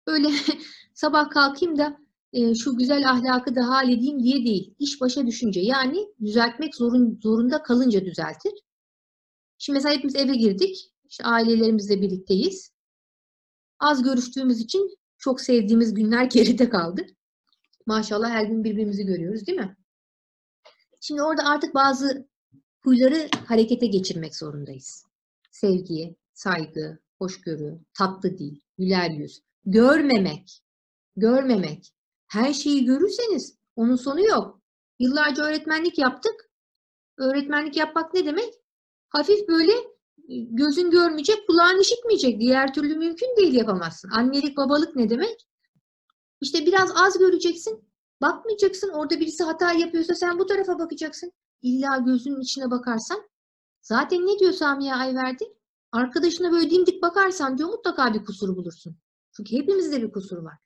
Böyle 0.07 0.29
sabah 0.93 1.29
kalkayım 1.29 1.77
da 1.77 1.97
e, 2.33 2.55
şu 2.55 2.77
güzel 2.77 3.09
ahlakı 3.09 3.55
da 3.55 3.67
halledeyim 3.67 4.23
diye 4.23 4.45
değil. 4.45 4.75
İş 4.79 5.01
başa 5.01 5.27
düşünce 5.27 5.59
yani 5.59 6.07
düzeltmek 6.21 6.75
zorun, 6.75 7.19
zorunda 7.23 7.63
kalınca 7.63 8.05
düzeltir. 8.05 8.53
Şimdi 9.57 9.77
mesela 9.77 9.95
hepimiz 9.95 10.15
eve 10.15 10.35
girdik. 10.35 10.91
İşte 11.09 11.23
ailelerimizle 11.23 12.01
birlikteyiz. 12.01 12.71
Az 13.79 14.03
görüştüğümüz 14.03 14.61
için 14.61 14.97
çok 15.17 15.41
sevdiğimiz 15.41 15.93
günler 15.93 16.23
geride 16.29 16.69
kaldı. 16.69 17.05
Maşallah 17.85 18.29
her 18.29 18.45
gün 18.45 18.63
birbirimizi 18.63 19.05
görüyoruz 19.05 19.47
değil 19.47 19.59
mi? 19.59 19.77
Şimdi 21.07 21.23
orada 21.23 21.43
artık 21.45 21.75
bazı 21.75 22.27
huyları 22.83 23.29
harekete 23.47 23.87
geçirmek 23.87 24.35
zorundayız. 24.35 25.05
Sevgi, 25.51 26.15
saygı, 26.33 26.99
hoşgörü, 27.17 27.79
tatlı 27.93 28.37
dil, 28.37 28.59
güler 28.77 29.09
yüz. 29.09 29.41
Görmemek, 29.65 30.61
görmemek. 31.15 31.93
Her 32.27 32.53
şeyi 32.53 32.85
görürseniz 32.85 33.57
onun 33.75 33.95
sonu 33.95 34.25
yok. 34.25 34.61
Yıllarca 34.99 35.43
öğretmenlik 35.43 35.97
yaptık. 35.97 36.49
Öğretmenlik 37.17 37.77
yapmak 37.77 38.13
ne 38.13 38.25
demek? 38.25 38.53
Hafif 39.09 39.47
böyle 39.47 39.73
gözün 40.49 40.91
görmeyecek, 40.91 41.47
kulağın 41.47 41.81
işitmeyecek. 41.81 42.39
Diğer 42.39 42.73
türlü 42.73 42.95
mümkün 42.95 43.35
değil 43.37 43.53
yapamazsın. 43.53 44.09
Annelik, 44.09 44.57
babalık 44.57 44.95
ne 44.95 45.09
demek? 45.09 45.47
İşte 46.41 46.65
biraz 46.65 46.91
az 46.95 47.17
göreceksin, 47.17 47.86
bakmayacaksın. 48.21 48.89
Orada 48.89 49.19
birisi 49.19 49.43
hata 49.43 49.71
yapıyorsa 49.71 50.15
sen 50.15 50.39
bu 50.39 50.45
tarafa 50.45 50.79
bakacaksın. 50.79 51.31
İlla 51.61 51.97
gözünün 51.97 52.41
içine 52.41 52.71
bakarsan. 52.71 53.29
Zaten 53.81 54.19
ne 54.27 54.39
diyor 54.39 54.51
Samiye 54.51 54.95
Ayverdi? 54.95 55.45
Arkadaşına 55.91 56.51
böyle 56.51 56.69
dimdik 56.69 57.01
bakarsan 57.01 57.57
diyor 57.57 57.69
mutlaka 57.69 58.13
bir 58.13 58.25
kusur 58.25 58.55
bulursun. 58.55 58.97
Çünkü 59.31 59.55
hepimizde 59.55 60.01
bir 60.01 60.11
kusur 60.11 60.37
var. 60.37 60.57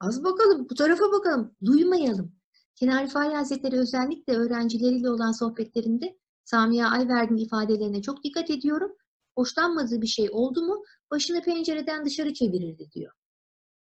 Az 0.00 0.24
bakalım, 0.24 0.66
bu 0.70 0.74
tarafa 0.74 1.12
bakalım, 1.12 1.54
duymayalım. 1.64 2.32
Kenar 2.74 3.04
Rifai 3.04 3.34
Hazretleri 3.34 3.78
özellikle 3.78 4.36
öğrencileriyle 4.36 5.10
olan 5.10 5.32
sohbetlerinde 5.32 6.18
Samiye 6.44 6.86
Ayverdi'nin 6.86 7.38
ifadelerine 7.38 8.02
çok 8.02 8.24
dikkat 8.24 8.50
ediyorum. 8.50 8.96
Hoşlanmadığı 9.34 10.02
bir 10.02 10.06
şey 10.06 10.28
oldu 10.32 10.62
mu 10.62 10.84
başını 11.10 11.42
pencereden 11.42 12.04
dışarı 12.06 12.34
çevirirdi 12.34 12.90
diyor. 12.92 13.12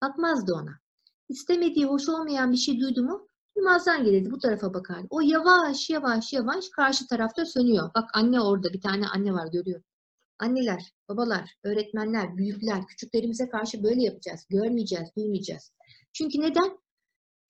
Bakmazdı 0.03 0.55
ona. 0.55 0.81
İstemediği, 1.31 1.87
hoş 1.87 2.09
olmayan 2.09 2.53
bir 2.53 2.57
şey 2.57 2.81
duydu 2.81 3.03
mu 3.03 3.29
duymazdan 3.57 4.05
gelirdi 4.05 4.31
bu 4.31 4.39
tarafa 4.39 4.75
bakardı. 4.75 5.07
O 5.11 5.21
yavaş 5.21 5.91
yavaş 5.91 6.33
yavaş 6.33 6.69
karşı 6.69 7.07
tarafta 7.07 7.47
sönüyor. 7.47 7.91
Bak 7.95 8.11
anne 8.15 8.41
orada 8.41 8.73
bir 8.73 8.81
tane 8.81 9.09
anne 9.09 9.33
var 9.33 9.49
görüyor. 9.53 9.83
Anneler, 10.39 10.93
babalar, 11.09 11.51
öğretmenler, 11.65 12.37
büyükler, 12.37 12.87
küçüklerimize 12.87 13.49
karşı 13.49 13.83
böyle 13.83 14.03
yapacağız. 14.03 14.47
Görmeyeceğiz, 14.49 15.09
duymayacağız. 15.17 15.73
Çünkü 16.13 16.41
neden? 16.41 16.79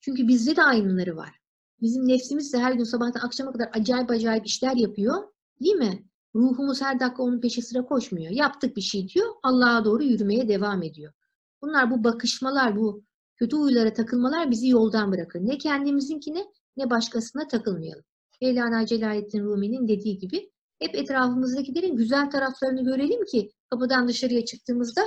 Çünkü 0.01 0.27
bizde 0.27 0.55
de 0.55 0.63
aynıları 0.63 1.15
var. 1.15 1.39
Bizim 1.81 2.07
nefsimiz 2.07 2.53
de 2.53 2.59
her 2.59 2.73
gün 2.73 2.83
sabahtan 2.83 3.27
akşama 3.27 3.51
kadar 3.51 3.69
acayip 3.73 4.11
acayip 4.11 4.45
işler 4.45 4.75
yapıyor. 4.75 5.23
Değil 5.61 5.75
mi? 5.75 6.05
Ruhumuz 6.35 6.81
her 6.81 6.99
dakika 6.99 7.23
onun 7.23 7.41
peşi 7.41 7.61
sıra 7.61 7.85
koşmuyor. 7.85 8.31
Yaptık 8.31 8.77
bir 8.77 8.81
şey 8.81 9.07
diyor, 9.07 9.27
Allah'a 9.43 9.85
doğru 9.85 10.03
yürümeye 10.03 10.47
devam 10.47 10.83
ediyor. 10.83 11.13
Bunlar 11.61 11.91
bu 11.91 12.03
bakışmalar, 12.03 12.75
bu 12.75 13.03
kötü 13.41 13.57
huylara 13.57 13.93
takılmalar 13.93 14.51
bizi 14.51 14.67
yoldan 14.67 15.11
bırakır. 15.11 15.39
Ne 15.41 15.57
kendimizinkine 15.57 16.45
ne 16.77 16.89
başkasına 16.89 17.47
takılmayalım. 17.47 18.03
Mevlana 18.41 18.85
Celaleddin 18.85 19.43
Rumi'nin 19.43 19.87
dediği 19.87 20.17
gibi 20.17 20.51
hep 20.79 20.95
etrafımızdakilerin 20.95 21.95
güzel 21.95 22.29
taraflarını 22.29 22.83
görelim 22.83 23.25
ki 23.25 23.51
kapıdan 23.69 24.07
dışarıya 24.07 24.45
çıktığımızda 24.45 25.01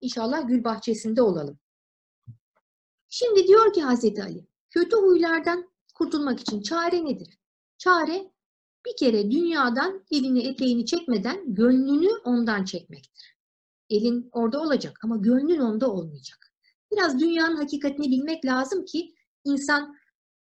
inşallah 0.00 0.48
gül 0.48 0.64
bahçesinde 0.64 1.22
olalım. 1.22 1.58
Şimdi 3.08 3.46
diyor 3.46 3.72
ki 3.72 3.82
Hazreti 3.82 4.22
Ali, 4.22 4.46
kötü 4.70 4.96
huylardan 4.96 5.70
kurtulmak 5.94 6.40
için 6.40 6.62
çare 6.62 7.04
nedir? 7.04 7.38
Çare 7.78 8.32
bir 8.86 8.96
kere 8.98 9.30
dünyadan 9.30 10.04
elini 10.10 10.46
eteğini 10.46 10.86
çekmeden 10.86 11.54
gönlünü 11.54 12.10
ondan 12.24 12.64
çekmektir. 12.64 13.36
Elin 13.90 14.28
orada 14.32 14.60
olacak 14.60 14.98
ama 15.04 15.16
gönlün 15.16 15.60
onda 15.60 15.90
olmayacak. 15.92 16.47
Biraz 16.92 17.20
dünyanın 17.20 17.56
hakikatini 17.56 18.10
bilmek 18.10 18.44
lazım 18.44 18.84
ki 18.84 19.14
insan 19.44 19.96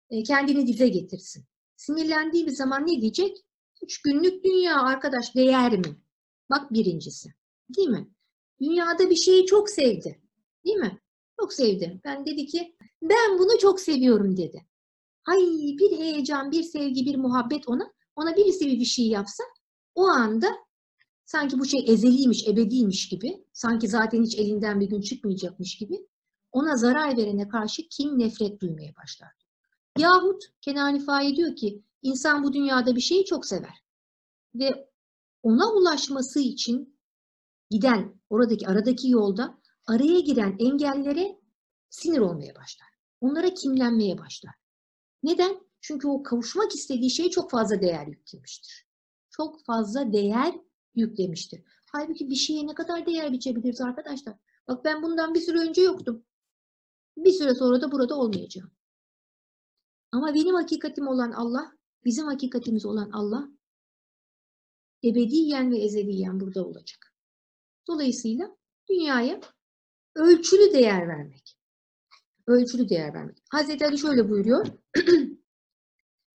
e, 0.09 0.23
kendini 0.23 0.67
dize 0.67 0.87
getirsin. 0.87 1.45
Sinirlendiği 1.75 2.47
bir 2.47 2.51
zaman 2.51 2.87
ne 2.87 3.01
diyecek? 3.01 3.37
Üç 3.83 4.01
günlük 4.01 4.43
dünya 4.43 4.81
arkadaş 4.81 5.35
değer 5.35 5.77
mi? 5.77 6.01
Bak 6.49 6.73
birincisi. 6.73 7.29
Değil 7.77 7.89
mi? 7.89 8.07
Dünyada 8.61 9.09
bir 9.09 9.15
şeyi 9.15 9.45
çok 9.45 9.69
sevdi. 9.69 10.21
Değil 10.65 10.77
mi? 10.77 10.99
Çok 11.39 11.53
sevdi. 11.53 12.01
Ben 12.05 12.25
dedi 12.25 12.45
ki 12.45 12.75
ben 13.01 13.39
bunu 13.39 13.57
çok 13.59 13.79
seviyorum 13.79 14.37
dedi. 14.37 14.65
Ay 15.25 15.39
bir 15.79 15.97
heyecan, 15.97 16.51
bir 16.51 16.63
sevgi, 16.63 17.05
bir 17.05 17.15
muhabbet 17.15 17.67
ona. 17.67 17.93
Ona 18.15 18.35
birisi 18.35 18.67
bir, 18.67 18.85
şey 18.85 19.07
yapsa 19.07 19.43
o 19.95 20.03
anda 20.03 20.55
sanki 21.25 21.59
bu 21.59 21.65
şey 21.65 21.85
ezeliymiş, 21.87 22.47
ebediymiş 22.47 23.09
gibi, 23.09 23.45
sanki 23.53 23.87
zaten 23.87 24.23
hiç 24.23 24.35
elinden 24.37 24.79
bir 24.79 24.89
gün 24.89 25.01
çıkmayacakmış 25.01 25.77
gibi 25.77 26.07
ona 26.51 26.77
zarar 26.77 27.17
verene 27.17 27.47
karşı 27.47 27.87
kim 27.89 28.19
nefret 28.19 28.61
duymaya 28.61 28.95
başlar. 28.95 29.31
Yahut 29.97 30.43
Kenan 30.61 30.99
Fahi 30.99 31.35
diyor 31.35 31.55
ki 31.55 31.83
insan 32.01 32.43
bu 32.43 32.53
dünyada 32.53 32.95
bir 32.95 33.01
şeyi 33.01 33.25
çok 33.25 33.45
sever. 33.45 33.83
Ve 34.55 34.89
ona 35.43 35.73
ulaşması 35.73 36.39
için 36.39 36.99
giden 37.69 38.21
oradaki 38.29 38.67
aradaki 38.67 39.09
yolda 39.09 39.57
araya 39.85 40.19
giren 40.19 40.55
engellere 40.59 41.39
sinir 41.89 42.19
olmaya 42.19 42.55
başlar. 42.55 42.89
Onlara 43.21 43.53
kimlenmeye 43.53 44.17
başlar. 44.17 44.53
Neden? 45.23 45.69
Çünkü 45.81 46.07
o 46.07 46.23
kavuşmak 46.23 46.75
istediği 46.75 47.09
şeye 47.09 47.29
çok 47.29 47.51
fazla 47.51 47.81
değer 47.81 48.07
yüklemiştir. 48.07 48.87
Çok 49.29 49.65
fazla 49.65 50.13
değer 50.13 50.55
yüklemiştir. 50.95 51.63
Halbuki 51.91 52.29
bir 52.29 52.35
şeye 52.35 52.67
ne 52.67 52.73
kadar 52.73 53.05
değer 53.05 53.31
biçebiliriz 53.31 53.81
arkadaşlar? 53.81 54.35
Bak 54.67 54.85
ben 54.85 55.03
bundan 55.03 55.33
bir 55.33 55.39
süre 55.39 55.59
önce 55.59 55.81
yoktum. 55.81 56.25
Bir 57.25 57.31
süre 57.31 57.55
sonra 57.55 57.81
da 57.81 57.91
burada 57.91 58.15
olmayacağım. 58.15 58.71
Ama 60.11 60.33
benim 60.33 60.55
hakikatim 60.55 61.07
olan 61.07 61.31
Allah, 61.31 61.73
bizim 62.05 62.25
hakikatimiz 62.25 62.85
olan 62.85 63.09
Allah 63.11 63.49
ebediyen 65.03 65.71
ve 65.71 65.77
ezeliyen 65.77 66.39
burada 66.39 66.67
olacak. 66.67 67.13
Dolayısıyla 67.87 68.57
dünyaya 68.89 69.41
ölçülü 70.15 70.73
değer 70.73 71.07
vermek. 71.07 71.57
Ölçülü 72.47 72.89
değer 72.89 73.13
vermek. 73.13 73.37
Hazreti 73.51 73.85
Ali 73.85 73.97
şöyle 73.97 74.29
buyuruyor. 74.29 74.67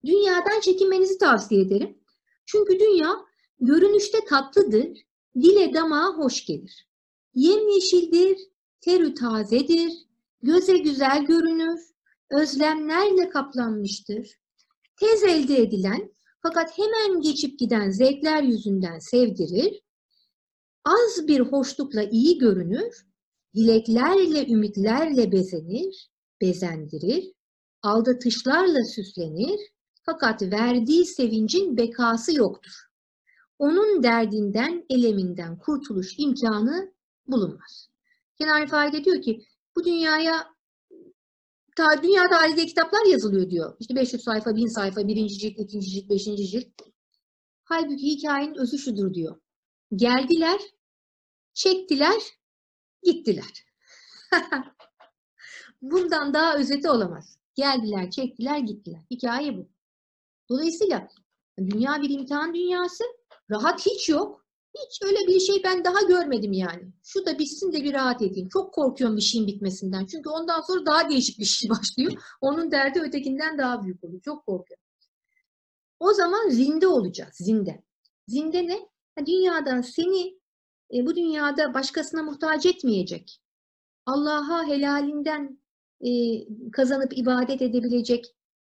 Dünyadan 0.05 0.61
çekinmenizi 0.61 1.19
tavsiye 1.19 1.61
ederim. 1.61 1.99
Çünkü 2.47 2.81
dünya 2.81 3.17
görünüşte 3.61 4.19
tatlıdır, 4.29 4.99
dile 5.35 5.75
damağa 5.75 6.17
hoş 6.17 6.47
gelir. 6.47 6.89
Yemyeşildir, 7.35 8.39
terü 8.81 9.15
tazedir, 9.15 9.93
göze 10.45 10.79
güzel 10.79 11.25
görünür, 11.25 11.81
özlemlerle 12.31 13.29
kaplanmıştır. 13.29 14.29
Tez 15.01 15.23
elde 15.23 15.63
edilen 15.63 16.15
fakat 16.43 16.79
hemen 16.79 17.21
geçip 17.21 17.59
giden 17.59 17.91
zevkler 17.91 18.43
yüzünden 18.43 18.99
sevdirir, 18.99 19.83
az 20.85 21.29
bir 21.29 21.41
hoşlukla 21.41 22.03
iyi 22.03 22.39
görünür, 22.39 23.07
dileklerle, 23.55 24.47
ümitlerle 24.47 25.33
bezenir, 25.33 26.11
bezendirir, 26.41 27.33
aldatışlarla 27.83 28.85
süslenir, 28.85 29.61
fakat 30.03 30.43
verdiği 30.43 31.07
sevincin 31.07 31.77
bekası 31.77 32.35
yoktur. 32.35 32.73
Onun 33.59 34.03
derdinden, 34.03 34.85
eleminden 34.91 35.59
kurtuluş 35.59 36.15
imkanı 36.19 36.93
bulunmaz. 37.27 37.89
Kenar 38.39 38.67
Faide 38.67 39.05
diyor 39.05 39.23
ki 39.23 39.45
bu 39.77 39.85
dünyaya 39.85 40.55
ta, 41.77 42.03
dünya 42.03 42.29
tarihinde 42.29 42.67
kitaplar 42.67 43.07
yazılıyor 43.07 43.51
diyor. 43.51 43.77
İşte 43.81 43.97
500 43.97 44.25
sayfa, 44.25 44.57
1000 44.57 44.67
sayfa, 44.67 45.09
birinci 45.09 45.39
cilt, 45.39 45.59
ikinci 45.59 45.91
cilt, 45.91 46.11
beşinci 46.11 46.47
cilt. 46.47 46.83
Halbuki 47.65 48.07
hikayenin 48.07 48.55
özü 48.55 48.79
şudur 48.79 49.15
diyor. 49.15 49.41
Geldiler, 49.97 50.61
çektiler, 51.55 52.23
gittiler. 53.03 53.67
Bundan 55.83 56.35
daha 56.35 56.57
özeti 56.57 56.91
olamaz. 56.91 57.39
Geldiler, 57.55 58.11
çektiler, 58.11 58.59
gittiler. 58.59 59.01
Hikaye 59.11 59.57
bu. 59.57 59.69
Dolayısıyla 60.49 61.09
dünya 61.59 62.03
bir 62.03 62.11
imtihan 62.11 62.55
dünyası. 62.55 63.05
Rahat 63.51 63.87
hiç 63.87 64.09
yok. 64.09 64.44
Hiç 64.75 65.03
öyle 65.03 65.27
bir 65.27 65.41
şey 65.41 65.63
ben 65.65 65.85
daha 65.85 66.03
görmedim 66.03 66.53
yani. 66.53 66.93
Şu 67.03 67.27
da 67.27 67.39
bitsin 67.39 67.73
de 67.73 67.85
bir 67.85 67.95
rahat 67.95 68.23
edeyim. 68.23 68.49
Çok 68.53 68.75
korkuyorum 68.75 69.17
bir 69.17 69.23
şeyin 69.23 69.47
bitmesinden. 69.47 70.07
Çünkü 70.07 70.29
ondan 70.29 70.61
sonra 70.61 70.87
daha 70.87 71.11
değişik 71.11 71.39
bir 71.39 71.45
şey 71.45 71.71
başlıyor. 71.81 72.13
Onun 72.41 72.71
derdi 72.71 73.01
ötekinden 73.01 73.59
daha 73.59 73.83
büyük 73.83 74.05
oluyor. 74.05 74.21
Çok 74.25 74.47
korkuyorum. 74.47 74.85
O 76.01 76.13
zaman 76.13 76.49
zinde 76.49 76.87
olacağız. 76.87 77.35
Zinde. 77.35 77.83
Zinde 78.29 78.67
ne? 78.67 78.79
Dünyadan 79.27 79.81
seni 79.81 80.39
e, 80.95 81.07
bu 81.07 81.17
dünyada 81.17 81.75
başkasına 81.75 82.23
muhtaç 82.23 82.67
etmeyecek. 82.67 83.41
Allah'a 84.07 84.67
helalinden 84.67 85.59
e, 86.01 86.11
kazanıp 86.73 87.19
ibadet 87.19 87.63
edebilecek 87.63 88.25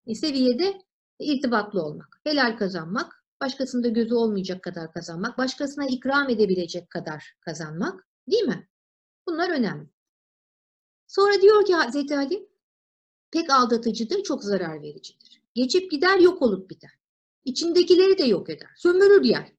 e, 0.08 0.16
seviyede 0.16 0.82
irtibatlı 1.20 1.84
olmak. 1.84 2.22
Helal 2.24 2.58
kazanmak, 2.58 3.21
başkasında 3.42 3.88
gözü 3.88 4.14
olmayacak 4.14 4.64
kadar 4.64 4.94
kazanmak, 4.94 5.38
başkasına 5.38 5.86
ikram 5.86 6.30
edebilecek 6.30 6.90
kadar 6.90 7.34
kazanmak, 7.42 8.08
değil 8.32 8.44
mi? 8.44 8.68
Bunlar 9.28 9.50
önemli. 9.50 9.90
Sonra 11.08 11.42
diyor 11.42 11.66
ki 11.66 11.76
Hazreti 11.76 12.18
Ali, 12.18 12.50
pek 13.32 13.50
aldatıcıdır, 13.50 14.24
çok 14.24 14.44
zarar 14.44 14.82
vericidir. 14.82 15.42
Geçip 15.54 15.92
gider, 15.92 16.20
yok 16.20 16.42
olup 16.42 16.70
biter. 16.70 16.92
İçindekileri 17.46 18.18
de 18.18 18.24
yok 18.24 18.50
eder, 18.50 18.70
sömürür 18.78 19.24
yer. 19.24 19.54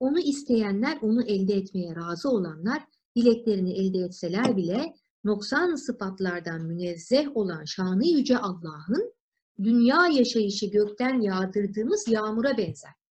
Onu 0.00 0.20
isteyenler, 0.20 0.98
onu 1.02 1.22
elde 1.22 1.54
etmeye 1.54 1.96
razı 1.96 2.30
olanlar, 2.30 2.84
dileklerini 3.16 3.72
elde 3.72 3.98
etseler 3.98 4.56
bile 4.56 4.94
noksan 5.24 5.74
sıfatlardan 5.74 6.62
münezzeh 6.62 7.36
olan 7.36 7.64
şanı 7.64 8.06
yüce 8.06 8.38
Allah'ın 8.38 9.14
dünya 9.62 10.06
yaşayışı 10.06 10.66
gökten 10.66 11.20
yağdırdığımız 11.20 12.08
yağmura 12.08 12.58
benzer. 12.58 13.01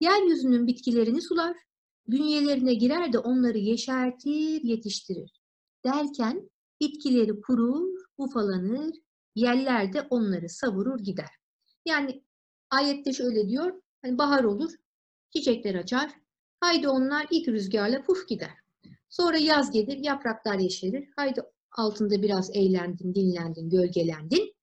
Yeryüzünün 0.00 0.66
bitkilerini 0.66 1.22
sular, 1.22 1.56
bünyelerine 2.08 2.74
girer 2.74 3.12
de 3.12 3.18
onları 3.18 3.58
yeşertir, 3.58 4.62
yetiştirir. 4.62 5.40
Derken 5.84 6.50
bitkileri 6.80 7.40
kurur, 7.40 7.88
ufalanır, 8.18 8.94
yeller 9.34 9.92
de 9.92 10.06
onları 10.10 10.48
savurur 10.48 10.98
gider. 10.98 11.30
Yani 11.86 12.24
ayette 12.70 13.12
şöyle 13.12 13.48
diyor, 13.48 13.82
hani 14.02 14.18
bahar 14.18 14.44
olur, 14.44 14.72
çiçekler 15.36 15.74
açar, 15.74 16.10
haydi 16.60 16.88
onlar 16.88 17.26
ilk 17.30 17.48
rüzgarla 17.48 18.02
puf 18.02 18.28
gider. 18.28 18.54
Sonra 19.08 19.36
yaz 19.36 19.70
gelir, 19.70 19.98
yapraklar 19.98 20.58
yeşerir, 20.58 21.08
haydi 21.16 21.42
altında 21.72 22.22
biraz 22.22 22.50
eğlendin, 22.56 23.14
dinlendin, 23.14 23.70
gölgelendin. 23.70 24.54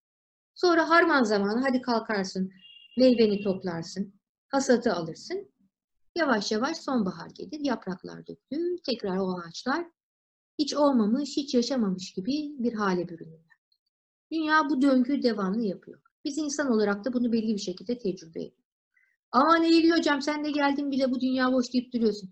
Sonra 0.56 0.90
harman 0.90 1.24
zamanı 1.24 1.62
hadi 1.62 1.82
kalkarsın, 1.82 2.52
meyveni 2.98 3.44
toplarsın, 3.44 4.21
hasatı 4.52 4.94
alırsın. 4.94 5.52
Yavaş 6.16 6.52
yavaş 6.52 6.78
sonbahar 6.78 7.30
gelir, 7.30 7.60
yapraklar 7.60 8.28
dökülür, 8.28 8.78
tekrar 8.86 9.18
o 9.18 9.40
ağaçlar 9.40 9.86
hiç 10.60 10.74
olmamış, 10.74 11.38
hiç 11.38 11.54
yaşamamış 11.54 12.14
gibi 12.14 12.56
bir 12.60 12.74
hale 12.74 13.10
bürünürler. 13.10 13.58
Dünya 14.32 14.70
bu 14.70 14.82
döngüyü 14.82 15.24
devamlı 15.24 15.64
yapıyor. 15.64 16.02
Biz 16.26 16.38
insan 16.38 16.72
olarak 16.72 17.06
da 17.06 17.14
bunu 17.14 17.32
belli 17.32 17.54
bir 17.54 17.62
şekilde 17.62 17.98
tecrübe 17.98 18.40
ediyoruz. 18.40 18.62
Aman 19.32 19.64
Eylül 19.64 19.92
hocam 19.92 20.22
sen 20.22 20.44
de 20.44 20.52
geldin 20.52 20.92
bile 20.92 21.12
bu 21.12 21.22
dünya 21.22 21.54
boş 21.54 21.74
deyip 21.74 21.94
duruyorsun. 21.94 22.30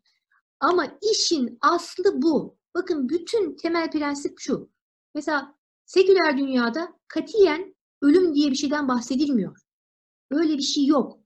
Ama 0.60 0.98
işin 1.12 1.58
aslı 1.62 2.22
bu. 2.22 2.58
Bakın 2.76 3.10
bütün 3.10 3.56
temel 3.56 3.92
prensip 3.92 4.40
şu. 4.40 4.70
Mesela 5.16 5.56
seküler 5.86 6.38
dünyada 6.38 7.00
katiyen 7.08 7.76
ölüm 8.02 8.36
diye 8.36 8.52
bir 8.52 8.56
şeyden 8.56 8.88
bahsedilmiyor. 8.88 9.58
Öyle 10.32 10.58
bir 10.58 10.64
şey 10.64 10.86
yok. 10.86 11.19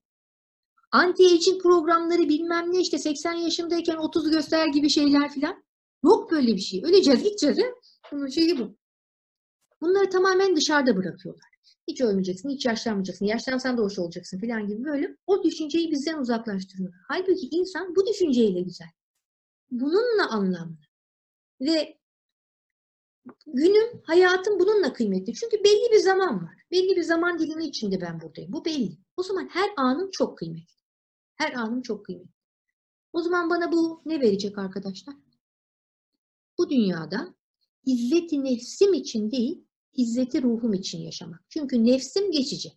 Anti-aging 0.93 1.61
programları 1.61 2.29
bilmem 2.29 2.73
ne 2.73 2.79
işte 2.79 2.97
80 2.97 3.33
yaşındayken 3.33 3.95
30 3.95 4.31
göster 4.31 4.67
gibi 4.67 4.89
şeyler 4.89 5.31
filan. 5.31 5.63
Yok 6.03 6.31
böyle 6.31 6.47
bir 6.47 6.61
şey. 6.61 6.83
Öleceğiz 6.83 7.23
gideceğiz. 7.23 7.57
He? 7.57 7.73
Bunun 8.11 8.27
şeyi 8.27 8.59
bu. 8.59 8.77
Bunları 9.81 10.09
tamamen 10.09 10.55
dışarıda 10.55 10.97
bırakıyorlar. 10.97 11.49
Hiç 11.87 12.01
ölmeyeceksin, 12.01 12.49
hiç 12.49 12.65
yaşlanmayacaksın, 12.65 13.25
yaşlansan 13.25 13.77
da 13.77 13.81
hoş 13.81 13.99
olacaksın 13.99 14.39
filan 14.39 14.67
gibi 14.67 14.83
böyle 14.83 15.17
o 15.27 15.43
düşünceyi 15.43 15.91
bizden 15.91 16.17
uzaklaştırıyorlar. 16.17 16.99
Halbuki 17.07 17.47
insan 17.51 17.95
bu 17.95 18.07
düşünceyle 18.07 18.61
güzel. 18.61 18.89
Bununla 19.71 20.29
anlamlı. 20.29 20.77
Ve 21.61 21.97
günüm, 23.47 24.01
hayatım 24.03 24.59
bununla 24.59 24.93
kıymetli. 24.93 25.33
Çünkü 25.33 25.63
belli 25.63 25.91
bir 25.91 25.99
zaman 25.99 26.43
var. 26.43 26.55
Belli 26.71 26.95
bir 26.95 27.03
zaman 27.03 27.39
dilimi 27.39 27.65
içinde 27.65 28.01
ben 28.01 28.21
buradayım. 28.21 28.53
Bu 28.53 28.65
belli. 28.65 28.97
O 29.17 29.23
zaman 29.23 29.49
her 29.51 29.69
anım 29.77 30.11
çok 30.11 30.37
kıymetli. 30.37 30.82
Her 31.35 31.53
anım 31.53 31.81
çok 31.81 32.05
kıymetli. 32.05 32.33
O 33.13 33.21
zaman 33.21 33.49
bana 33.49 33.71
bu 33.71 34.01
ne 34.05 34.21
verecek 34.21 34.57
arkadaşlar? 34.57 35.15
Bu 36.57 36.69
dünyada 36.69 37.33
izzeti 37.85 38.43
nefsim 38.43 38.93
için 38.93 39.31
değil, 39.31 39.63
izzeti 39.93 40.43
ruhum 40.43 40.73
için 40.73 40.99
yaşamak. 40.99 41.43
Çünkü 41.49 41.85
nefsim 41.85 42.31
geçici. 42.31 42.73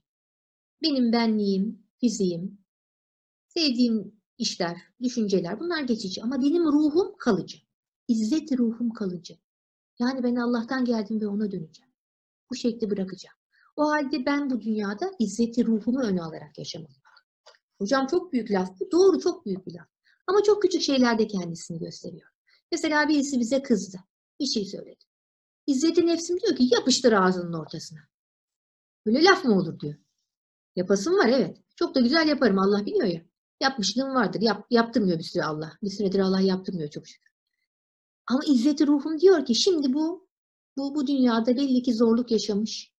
Benim 0.82 1.12
benliğim, 1.12 1.82
fiziğim, 2.00 2.58
sevdiğim 3.48 4.12
işler, 4.38 4.76
düşünceler 5.02 5.60
bunlar 5.60 5.82
geçici 5.82 6.22
ama 6.22 6.42
benim 6.42 6.64
ruhum 6.64 7.16
kalıcı. 7.18 7.58
İzzet 8.08 8.52
ruhum 8.52 8.90
kalıcı. 8.92 9.38
Yani 9.98 10.22
ben 10.22 10.36
Allah'tan 10.36 10.84
geldim 10.84 11.20
ve 11.20 11.26
ona 11.26 11.52
döneceğim. 11.52 11.92
Bu 12.50 12.54
şekli 12.54 12.90
bırakacağım. 12.90 13.36
O 13.76 13.90
halde 13.90 14.26
ben 14.26 14.50
bu 14.50 14.60
dünyada 14.60 15.10
izzeti 15.18 15.66
ruhumu 15.66 16.00
öne 16.00 16.22
alarak 16.22 16.58
yaşamalıyım. 16.58 17.02
Hocam 17.78 18.06
çok 18.06 18.32
büyük 18.32 18.50
laf 18.50 18.80
bu. 18.80 18.90
Doğru 18.90 19.20
çok 19.20 19.46
büyük 19.46 19.66
bir 19.66 19.74
laf. 19.74 19.86
Ama 20.26 20.42
çok 20.42 20.62
küçük 20.62 20.82
şeylerde 20.82 21.26
kendisini 21.26 21.78
gösteriyor. 21.78 22.28
Mesela 22.72 23.08
birisi 23.08 23.40
bize 23.40 23.62
kızdı. 23.62 23.98
Bir 24.40 24.46
şey 24.46 24.64
söyledi. 24.64 25.04
İzzeti 25.66 26.06
nefsim 26.06 26.40
diyor 26.40 26.56
ki 26.56 26.68
yapıştır 26.74 27.12
ağzının 27.12 27.52
ortasına. 27.52 28.00
Böyle 29.06 29.24
laf 29.24 29.44
mı 29.44 29.58
olur 29.58 29.80
diyor. 29.80 29.94
Yapasım 30.76 31.18
var 31.18 31.28
evet. 31.28 31.56
Çok 31.76 31.94
da 31.94 32.00
güzel 32.00 32.28
yaparım 32.28 32.58
Allah 32.58 32.86
biliyor 32.86 33.06
ya. 33.06 33.22
Yapmışlığım 33.60 34.14
vardır. 34.14 34.40
Yap, 34.40 34.66
yaptırmıyor 34.70 35.18
bir 35.18 35.24
süre 35.24 35.44
Allah. 35.44 35.72
Bir 35.82 35.90
süredir 35.90 36.18
Allah 36.18 36.40
yaptırmıyor 36.40 36.90
çok 36.90 37.06
şükür. 37.06 37.30
Ama 38.26 38.40
izzeti 38.46 38.86
ruhum 38.86 39.20
diyor 39.20 39.44
ki 39.44 39.54
şimdi 39.54 39.92
bu 39.92 40.26
bu, 40.76 40.94
bu 40.94 41.06
dünyada 41.06 41.56
belli 41.56 41.82
ki 41.82 41.94
zorluk 41.94 42.30
yaşamış. 42.30 42.92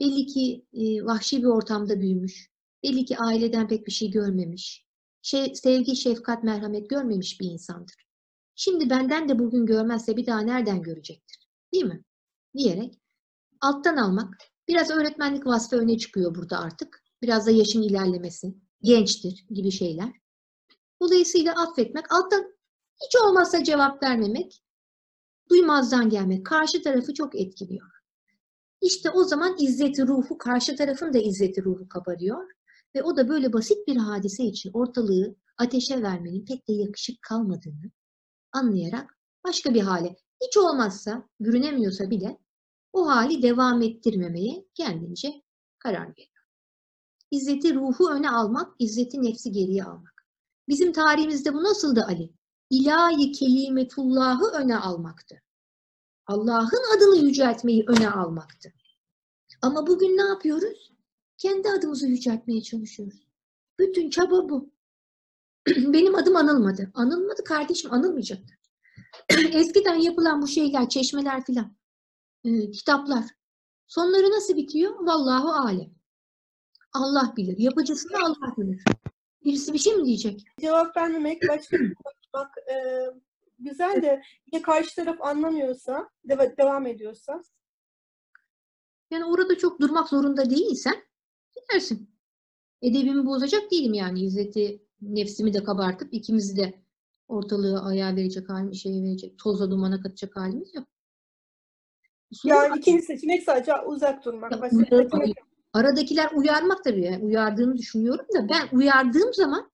Belli 0.00 0.26
ki 0.26 0.66
e, 0.72 1.04
vahşi 1.04 1.38
bir 1.38 1.46
ortamda 1.46 2.00
büyümüş. 2.00 2.50
Belli 2.82 3.04
ki 3.04 3.18
aileden 3.18 3.68
pek 3.68 3.86
bir 3.86 3.92
şey 3.92 4.10
görmemiş. 4.10 4.86
Şey, 5.22 5.54
sevgi, 5.54 5.96
şefkat, 5.96 6.44
merhamet 6.44 6.90
görmemiş 6.90 7.40
bir 7.40 7.50
insandır. 7.50 8.08
Şimdi 8.54 8.90
benden 8.90 9.28
de 9.28 9.38
bugün 9.38 9.66
görmezse 9.66 10.16
bir 10.16 10.26
daha 10.26 10.40
nereden 10.40 10.82
görecektir? 10.82 11.48
Değil 11.72 11.84
mi? 11.84 12.04
Diyerek 12.56 13.00
alttan 13.60 13.96
almak. 13.96 14.34
Biraz 14.68 14.90
öğretmenlik 14.90 15.46
vasfı 15.46 15.76
öne 15.76 15.98
çıkıyor 15.98 16.34
burada 16.34 16.58
artık. 16.58 17.04
Biraz 17.22 17.46
da 17.46 17.50
yaşın 17.50 17.82
ilerlemesi, 17.82 18.54
gençtir 18.82 19.46
gibi 19.50 19.70
şeyler. 19.70 20.12
Dolayısıyla 21.02 21.54
affetmek, 21.62 22.12
alttan 22.12 22.54
hiç 23.04 23.16
olmazsa 23.16 23.64
cevap 23.64 24.02
vermemek, 24.02 24.62
duymazdan 25.50 26.10
gelmek, 26.10 26.46
karşı 26.46 26.82
tarafı 26.82 27.14
çok 27.14 27.34
etkiliyor. 27.34 27.90
İşte 28.82 29.10
o 29.10 29.24
zaman 29.24 29.56
izzeti 29.60 30.06
ruhu, 30.06 30.38
karşı 30.38 30.76
tarafın 30.76 31.12
da 31.12 31.18
izzeti 31.18 31.64
ruhu 31.64 31.88
kabarıyor. 31.88 32.50
Ve 32.98 33.02
o 33.02 33.16
da 33.16 33.28
böyle 33.28 33.52
basit 33.52 33.88
bir 33.88 33.96
hadise 33.96 34.44
için 34.44 34.70
ortalığı 34.72 35.36
ateşe 35.58 36.02
vermenin 36.02 36.44
pek 36.44 36.68
de 36.68 36.72
yakışık 36.72 37.22
kalmadığını 37.22 37.90
anlayarak 38.52 39.18
başka 39.46 39.74
bir 39.74 39.80
hale, 39.80 40.16
hiç 40.42 40.56
olmazsa, 40.56 41.28
bürünemiyorsa 41.40 42.10
bile 42.10 42.38
o 42.92 43.08
hali 43.08 43.42
devam 43.42 43.82
ettirmemeye 43.82 44.66
kendince 44.74 45.42
karar 45.78 46.08
veriyor. 46.08 46.44
İzzeti 47.30 47.74
ruhu 47.74 48.10
öne 48.10 48.30
almak, 48.30 48.74
izzeti 48.78 49.22
nefsi 49.22 49.52
geriye 49.52 49.84
almak. 49.84 50.26
Bizim 50.68 50.92
tarihimizde 50.92 51.54
bu 51.54 51.62
nasıldı 51.62 52.04
Ali? 52.08 52.34
İlahi 52.70 53.32
kelimetullahı 53.32 54.46
öne 54.46 54.76
almaktı. 54.76 55.42
Allah'ın 56.26 56.96
adını 56.96 57.16
yüceltmeyi 57.26 57.84
öne 57.88 58.10
almaktı. 58.10 58.72
Ama 59.62 59.86
bugün 59.86 60.16
ne 60.16 60.22
yapıyoruz? 60.22 60.97
Kendi 61.38 61.68
adımızı 61.68 62.08
yüceltmeye 62.08 62.62
çalışıyoruz. 62.62 63.26
Bütün 63.78 64.10
çaba 64.10 64.48
bu. 64.48 64.70
Benim 65.68 66.14
adım 66.14 66.36
anılmadı. 66.36 66.90
Anılmadı 66.94 67.44
kardeşim, 67.44 67.92
anılmayacaktı. 67.92 68.54
Eskiden 69.52 69.94
yapılan 69.94 70.42
bu 70.42 70.46
şeyler, 70.48 70.88
çeşmeler 70.88 71.44
filan, 71.44 71.76
e, 72.44 72.70
kitaplar. 72.70 73.24
Sonları 73.86 74.30
nasıl 74.30 74.56
bitiyor? 74.56 74.94
Vallahu 75.06 75.52
alem. 75.52 75.90
Allah 76.92 77.34
bilir. 77.36 77.58
Yapıcısını 77.58 78.16
Allah 78.24 78.56
bilir. 78.56 78.84
Birisi 79.44 79.72
bir 79.72 79.78
şey 79.78 79.96
mi 79.96 80.04
diyecek? 80.04 80.44
Cevap 80.60 80.96
vermemek, 80.96 81.42
başka 81.48 81.76
konuşmak 81.76 82.58
e, 82.70 82.74
güzel 83.58 84.02
de 84.02 84.22
ya 84.52 84.62
karşı 84.62 84.96
taraf 84.96 85.20
anlamıyorsa, 85.20 86.08
deva- 86.28 86.56
devam 86.56 86.86
ediyorsa 86.86 87.42
Yani 89.10 89.24
orada 89.24 89.58
çok 89.58 89.80
durmak 89.80 90.08
zorunda 90.08 90.50
değilsen 90.50 91.07
gidersin. 91.60 92.10
Edebimi 92.82 93.26
bozacak 93.26 93.70
değilim 93.70 93.94
yani. 93.94 94.20
İzzeti 94.20 94.82
nefsimi 95.02 95.54
de 95.54 95.64
kabartıp 95.64 96.14
ikimizi 96.14 96.56
de 96.56 96.82
ortalığı 97.28 97.82
ayağa 97.82 98.16
verecek 98.16 98.48
halim, 98.48 98.74
şey 98.74 98.92
verecek, 98.92 99.38
toza 99.38 99.70
dumana 99.70 100.00
katacak 100.00 100.36
halimiz 100.36 100.74
yok. 100.74 100.86
Usulü 102.30 102.52
var. 102.52 102.64
Yani 102.68 102.78
ikinci 102.78 103.02
seçenek 103.02 103.42
sadece 103.42 103.72
uzak 103.86 104.24
durmak. 104.24 104.52
Ya, 104.52 104.60
Başka 104.60 104.78
seçenek. 104.78 105.36
Aradakiler 105.72 106.30
uyarmak 106.34 106.84
tabii. 106.84 107.04
Yani 107.04 107.24
uyardığını 107.24 107.76
düşünüyorum 107.76 108.26
da 108.34 108.48
ben 108.48 108.76
uyardığım 108.76 109.34
zaman 109.34 109.70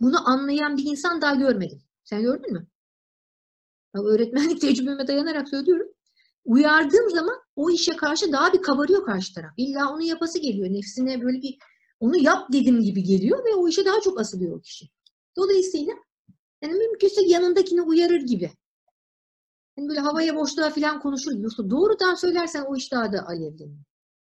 bunu 0.00 0.28
anlayan 0.28 0.76
bir 0.76 0.84
insan 0.84 1.22
daha 1.22 1.34
görmedim. 1.34 1.82
Sen 2.04 2.22
gördün 2.22 2.52
mü? 2.52 2.66
Ya, 3.96 4.02
öğretmenlik 4.02 4.60
tecrübeme 4.60 5.06
dayanarak 5.06 5.48
söylüyorum. 5.48 5.88
Uyardığım 6.44 7.10
zaman 7.10 7.41
o 7.56 7.70
işe 7.70 7.96
karşı 7.96 8.32
daha 8.32 8.52
bir 8.52 8.62
kabarıyor 8.62 9.06
karşı 9.06 9.34
taraf. 9.34 9.50
İlla 9.56 9.92
onu 9.92 10.02
yapası 10.02 10.38
geliyor. 10.38 10.72
Nefsine 10.72 11.22
böyle 11.22 11.42
bir 11.42 11.58
onu 12.00 12.16
yap 12.16 12.52
dedim 12.52 12.82
gibi 12.82 13.02
geliyor 13.02 13.44
ve 13.44 13.54
o 13.54 13.68
işe 13.68 13.84
daha 13.84 14.00
çok 14.00 14.20
asılıyor 14.20 14.56
o 14.56 14.60
kişi. 14.60 14.88
Dolayısıyla 15.36 15.92
yani 16.62 16.74
mümkünse 16.74 17.22
yanındakini 17.26 17.82
uyarır 17.82 18.20
gibi. 18.20 18.50
Yani 19.76 19.88
böyle 19.88 20.00
havaya 20.00 20.36
boşluğa 20.36 20.70
falan 20.70 21.00
konuşur. 21.00 21.32
Yoksa 21.32 21.70
doğrudan 21.70 22.14
söylersen 22.14 22.64
o 22.68 22.76
iş 22.76 22.92
daha 22.92 23.12
da 23.12 23.26
alevleniyor. 23.26 23.84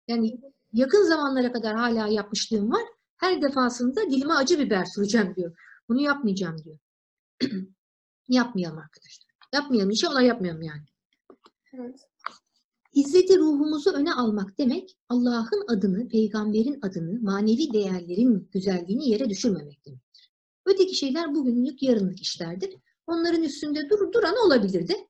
Yani 0.08 0.40
yakın 0.72 1.02
zamanlara 1.02 1.52
kadar 1.52 1.76
hala 1.76 2.08
yapmışlığım 2.08 2.72
var. 2.72 2.82
Her 3.16 3.42
defasında 3.42 4.10
dilime 4.10 4.34
acı 4.34 4.58
biber 4.58 4.84
süreceğim 4.84 5.34
diyor. 5.36 5.56
Bunu 5.88 6.00
yapmayacağım 6.00 6.56
diyor. 6.64 6.78
Yapmayalım 8.28 8.78
arkadaşlar. 8.78 9.34
Yapmayalım. 9.52 9.90
İnşallah 9.90 10.22
yapmayalım 10.22 10.62
yani. 10.62 10.84
Evet. 11.72 12.00
İzzeti 12.94 13.38
ruhumuzu 13.38 13.90
öne 13.90 14.14
almak 14.14 14.58
demek 14.58 14.96
Allah'ın 15.08 15.64
adını, 15.68 16.08
peygamberin 16.08 16.78
adını, 16.82 17.20
manevi 17.20 17.72
değerlerin 17.72 18.48
güzelliğini 18.52 19.08
yere 19.08 19.30
düşürmemek 19.30 19.86
demektir. 19.86 20.30
Öteki 20.66 20.94
şeyler 20.94 21.34
bugünlük, 21.34 21.82
yarınlık 21.82 22.22
işlerdir. 22.22 22.76
Onların 23.06 23.42
üstünde 23.42 23.90
dur, 23.90 24.12
duran 24.12 24.34
olabilir 24.46 24.88
de. 24.88 25.08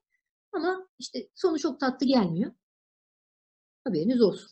Ama 0.51 0.87
işte 0.99 1.29
sonu 1.35 1.59
çok 1.59 1.79
tatlı 1.79 2.05
gelmiyor. 2.05 2.51
Haberiniz 3.83 4.21
olsun. 4.21 4.51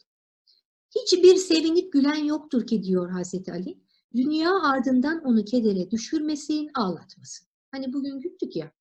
Hiçbir 0.96 1.36
sevinip 1.36 1.94
gülen 1.94 2.24
yoktur 2.24 2.68
ki 2.68 2.84
diyor 2.84 3.10
Hazreti 3.12 3.52
Ali. 3.52 3.84
Dünya 4.16 4.62
ardından 4.62 5.24
onu 5.24 5.46
kedere 5.46 5.92
düşürmesin, 5.92 6.72
ağlatmasın. 6.74 7.48
Hani 7.72 7.94
bugün 7.94 8.20
güldük 8.20 8.56
ya. 8.56 8.72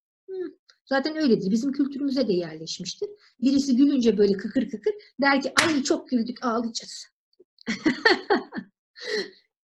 Zaten 0.87 1.16
öyledir. 1.16 1.51
Bizim 1.51 1.73
kültürümüze 1.73 2.29
de 2.29 2.33
yerleşmiştir. 2.33 3.09
Birisi 3.40 3.77
gülünce 3.77 4.18
böyle 4.18 4.33
kıkır 4.33 4.71
kıkır 4.71 4.92
der 5.21 5.42
ki 5.42 5.53
ay 5.62 5.83
çok 5.83 6.09
güldük 6.09 6.45
ağlayacağız. 6.45 7.07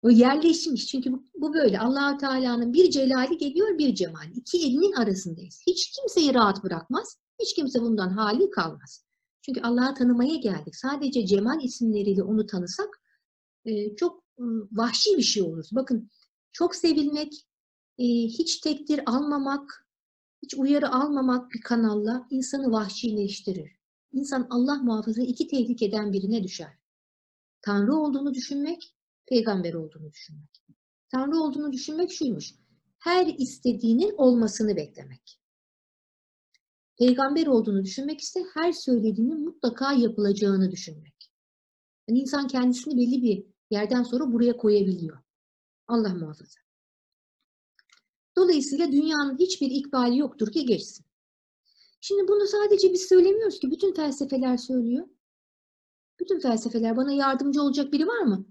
o 0.02 0.10
yerleşmiş. 0.10 0.86
Çünkü 0.86 1.12
bu, 1.34 1.54
böyle. 1.54 1.80
Allahu 1.80 2.18
Teala'nın 2.18 2.72
bir 2.72 2.90
celali 2.90 3.38
geliyor 3.38 3.78
bir 3.78 3.94
cemali. 3.94 4.32
İki 4.34 4.58
elinin 4.58 4.92
arasındayız. 4.92 5.62
Hiç 5.66 5.90
kimseyi 5.90 6.34
rahat 6.34 6.64
bırakmaz. 6.64 7.18
Hiç 7.40 7.54
kimse 7.54 7.80
bundan 7.80 8.08
hali 8.08 8.50
kalmaz. 8.50 9.04
Çünkü 9.42 9.60
Allah'ı 9.60 9.94
tanımaya 9.94 10.36
geldik. 10.36 10.76
Sadece 10.76 11.26
cemal 11.26 11.62
isimleriyle 11.62 12.22
onu 12.22 12.46
tanısak 12.46 13.02
e, 13.64 13.96
çok 13.96 14.24
e, 14.38 14.44
vahşi 14.72 15.16
bir 15.16 15.22
şey 15.22 15.42
oluruz. 15.42 15.70
Bakın 15.72 16.10
çok 16.52 16.74
sevilmek, 16.74 17.46
e, 17.98 18.04
hiç 18.04 18.60
tekdir 18.60 19.00
almamak, 19.06 19.87
hiç 20.42 20.54
uyarı 20.54 20.92
almamak 20.92 21.50
bir 21.52 21.60
kanalla 21.60 22.26
insanı 22.30 22.72
vahşileştirir. 22.72 23.78
İnsan 24.12 24.46
Allah 24.50 24.74
muhafaza 24.74 25.22
iki 25.22 25.48
tehlikeden 25.48 26.12
birine 26.12 26.42
düşer. 26.42 26.78
Tanrı 27.62 27.94
olduğunu 27.94 28.34
düşünmek, 28.34 28.94
peygamber 29.26 29.74
olduğunu 29.74 30.12
düşünmek. 30.12 30.62
Tanrı 31.08 31.36
olduğunu 31.36 31.72
düşünmek 31.72 32.12
şuymuş. 32.12 32.54
Her 32.98 33.26
istediğinin 33.26 34.14
olmasını 34.16 34.76
beklemek. 34.76 35.40
Peygamber 36.98 37.46
olduğunu 37.46 37.84
düşünmek 37.84 38.20
ise 38.20 38.40
her 38.54 38.72
söylediğinin 38.72 39.44
mutlaka 39.44 39.92
yapılacağını 39.92 40.70
düşünmek. 40.70 41.30
Yani 42.08 42.20
insan 42.20 42.48
kendisini 42.48 42.96
belli 42.96 43.22
bir 43.22 43.46
yerden 43.70 44.02
sonra 44.02 44.32
buraya 44.32 44.56
koyabiliyor. 44.56 45.18
Allah 45.86 46.14
muhafaza. 46.14 46.67
Dolayısıyla 48.38 48.92
dünyanın 48.92 49.38
hiçbir 49.38 49.70
ikbali 49.70 50.18
yoktur 50.18 50.52
ki 50.52 50.66
geçsin. 50.66 51.06
Şimdi 52.00 52.28
bunu 52.28 52.46
sadece 52.46 52.92
biz 52.92 53.02
söylemiyoruz 53.02 53.60
ki. 53.60 53.70
Bütün 53.70 53.94
felsefeler 53.94 54.56
söylüyor. 54.56 55.08
Bütün 56.20 56.40
felsefeler 56.40 56.96
bana 56.96 57.12
yardımcı 57.12 57.62
olacak 57.62 57.92
biri 57.92 58.06
var 58.06 58.22
mı? 58.22 58.46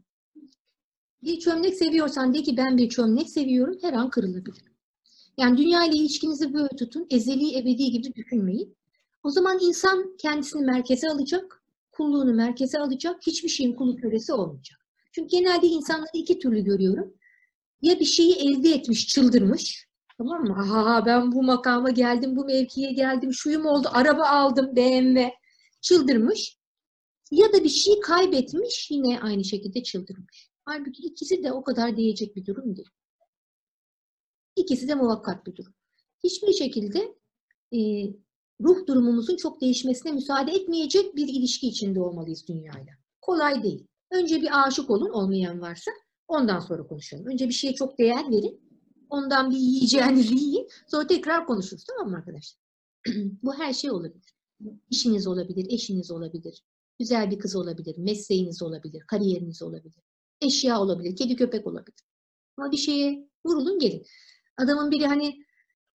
Bir 1.23 1.39
çömlek 1.39 1.75
seviyorsan 1.75 2.33
de 2.33 2.43
ki 2.43 2.57
ben 2.57 2.77
bir 2.77 2.89
çömlek 2.89 3.29
seviyorum 3.29 3.77
her 3.81 3.93
an 3.93 4.09
kırılabilir. 4.09 4.63
Yani 5.37 5.57
dünya 5.57 5.85
ile 5.85 5.95
ilişkinizi 5.95 6.53
böyle 6.53 6.75
tutun. 6.75 7.07
Ezeli 7.09 7.57
ebedi 7.57 7.91
gibi 7.91 8.13
düşünmeyin. 8.15 8.75
O 9.23 9.29
zaman 9.29 9.59
insan 9.61 10.17
kendisini 10.17 10.65
merkeze 10.65 11.09
alacak. 11.09 11.63
Kulluğunu 11.91 12.33
merkeze 12.33 12.79
alacak. 12.79 13.27
Hiçbir 13.27 13.49
şeyin 13.49 13.75
kulu 13.75 13.95
kölesi 13.95 14.33
olmayacak. 14.33 14.79
Çünkü 15.11 15.29
genelde 15.29 15.67
insanları 15.67 16.09
iki 16.13 16.39
türlü 16.39 16.63
görüyorum 16.63 17.13
ya 17.81 17.99
bir 17.99 18.05
şeyi 18.05 18.35
elde 18.35 18.69
etmiş, 18.69 19.07
çıldırmış. 19.07 19.87
Tamam 20.17 20.43
mı? 20.43 20.55
Aha 20.59 21.05
ben 21.05 21.31
bu 21.31 21.43
makama 21.43 21.89
geldim, 21.89 22.35
bu 22.35 22.45
mevkiye 22.45 22.91
geldim, 22.91 23.33
şuyum 23.33 23.65
oldu, 23.65 23.89
araba 23.91 24.25
aldım, 24.25 24.75
BMW. 24.75 25.33
Çıldırmış. 25.81 26.57
Ya 27.31 27.53
da 27.53 27.63
bir 27.63 27.69
şey 27.69 27.99
kaybetmiş, 27.99 28.91
yine 28.91 29.19
aynı 29.21 29.43
şekilde 29.43 29.83
çıldırmış. 29.83 30.49
Halbuki 30.65 31.03
ikisi 31.03 31.43
de 31.43 31.51
o 31.51 31.63
kadar 31.63 31.97
diyecek 31.97 32.35
bir 32.35 32.45
durum 32.45 32.75
değil. 32.75 32.89
İkisi 34.55 34.87
de 34.87 34.95
muvakkat 34.95 35.45
bir 35.45 35.55
durum. 35.55 35.73
Hiçbir 36.23 36.53
şekilde 36.53 37.15
e, 37.73 37.79
ruh 38.61 38.87
durumumuzun 38.87 39.35
çok 39.35 39.61
değişmesine 39.61 40.11
müsaade 40.11 40.51
etmeyecek 40.51 41.15
bir 41.15 41.27
ilişki 41.27 41.67
içinde 41.67 42.01
olmalıyız 42.01 42.47
dünyayla. 42.47 42.93
Kolay 43.21 43.63
değil. 43.63 43.87
Önce 44.11 44.41
bir 44.41 44.67
aşık 44.67 44.89
olun, 44.89 45.09
olmayan 45.09 45.61
varsa. 45.61 45.91
Ondan 46.27 46.59
sonra 46.59 46.87
konuşalım. 46.87 47.25
Önce 47.25 47.47
bir 47.47 47.53
şeye 47.53 47.73
çok 47.73 47.97
değer 47.97 48.31
verin. 48.31 48.61
Ondan 49.09 49.51
bir 49.51 49.57
yiyeceğinizi 49.57 50.35
yiyin. 50.43 50.67
Sonra 50.87 51.07
tekrar 51.07 51.45
konuşuruz. 51.45 51.83
Tamam 51.83 52.11
mı 52.11 52.17
arkadaşlar? 52.17 52.61
Bu 53.43 53.53
her 53.53 53.73
şey 53.73 53.91
olabilir. 53.91 54.33
İşiniz 54.89 55.27
olabilir, 55.27 55.67
eşiniz 55.69 56.11
olabilir. 56.11 56.63
Güzel 56.99 57.31
bir 57.31 57.39
kız 57.39 57.55
olabilir, 57.55 57.97
mesleğiniz 57.97 58.61
olabilir, 58.61 59.03
kariyeriniz 59.07 59.61
olabilir. 59.61 60.03
Eşya 60.41 60.81
olabilir, 60.81 61.15
kedi 61.15 61.35
köpek 61.35 61.67
olabilir. 61.67 62.03
Ama 62.57 62.71
bir 62.71 62.77
şeye 62.77 63.29
vurulun 63.45 63.79
gelin. 63.79 64.05
Adamın 64.57 64.91
biri 64.91 65.07
hani 65.07 65.45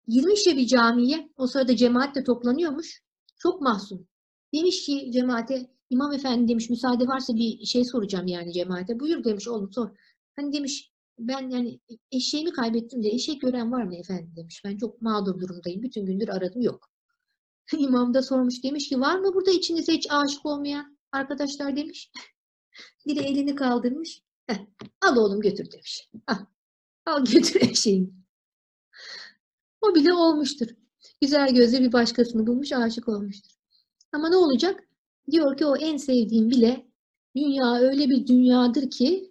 girmiş 0.08 0.48
ya 0.48 0.58
bir 0.58 0.68
camiye, 0.68 1.30
o 1.38 1.48
sırada 1.48 1.76
cemaat 1.76 2.16
de 2.16 2.24
toplanıyormuş. 2.24 3.04
Çok 3.38 3.62
mahzun. 3.62 4.08
Demiş 4.54 4.86
ki 4.86 5.12
cemaate, 5.12 5.70
İmam 5.90 6.14
efendi 6.14 6.48
demiş 6.48 6.70
müsaade 6.70 7.08
varsa 7.08 7.36
bir 7.36 7.66
şey 7.66 7.86
soracağım 7.86 8.28
yani 8.28 8.54
cemaate. 8.54 9.00
Buyur 9.00 9.24
demiş 9.24 9.48
oğlum 9.48 9.72
sor. 9.74 9.90
Hani 10.40 10.54
demiş 10.54 10.92
ben 11.20 11.50
yani 11.50 11.80
eşeğimi 12.12 12.52
kaybettim 12.52 13.04
de 13.04 13.08
eşek 13.10 13.42
gören 13.42 13.72
var 13.72 13.84
mı 13.84 13.96
efendim 13.96 14.34
demiş. 14.36 14.62
Ben 14.66 14.78
çok 14.78 15.02
mağdur 15.02 15.40
durumdayım. 15.40 15.84
Bütün 15.84 16.06
gündür 16.06 16.28
aradım 16.30 16.62
yok. 16.62 16.90
İmam 17.78 18.14
da 18.14 18.22
sormuş 18.22 18.64
demiş 18.64 18.90
ki 18.90 19.00
var 19.00 19.20
mı 19.20 19.34
burada 19.34 19.52
içinizde 19.52 19.94
hiç 19.94 20.08
aşık 20.12 20.46
olmayan 20.46 20.98
arkadaşlar 21.12 21.76
demiş. 21.76 22.12
Biri 23.08 23.20
elini 23.20 23.56
kaldırmış. 23.56 24.22
"Heh, 24.48 24.58
al 25.02 25.18
oğlum 25.18 25.42
götür 25.42 25.72
demiş. 25.72 26.10
Al, 26.28 26.36
al 27.06 27.26
götür 27.34 27.62
eşeğini. 27.62 28.10
O 29.82 29.96
bile 29.96 30.14
olmuştur. 30.14 30.68
Güzel 31.22 31.54
gözle 31.54 31.82
bir 31.82 31.94
başkasını 31.94 32.48
bulmuş 32.48 32.72
aşık 32.72 33.08
olmuştur. 33.08 33.52
Ama 34.12 34.30
ne 34.30 34.36
olacak? 34.36 34.84
Diyor 35.32 35.58
ki 35.58 35.66
o 35.66 35.78
en 35.78 35.98
sevdiğim 35.98 36.50
bile 36.50 36.86
dünya 37.36 37.76
öyle 37.76 38.10
bir 38.10 38.28
dünyadır 38.28 38.90
ki 38.92 39.29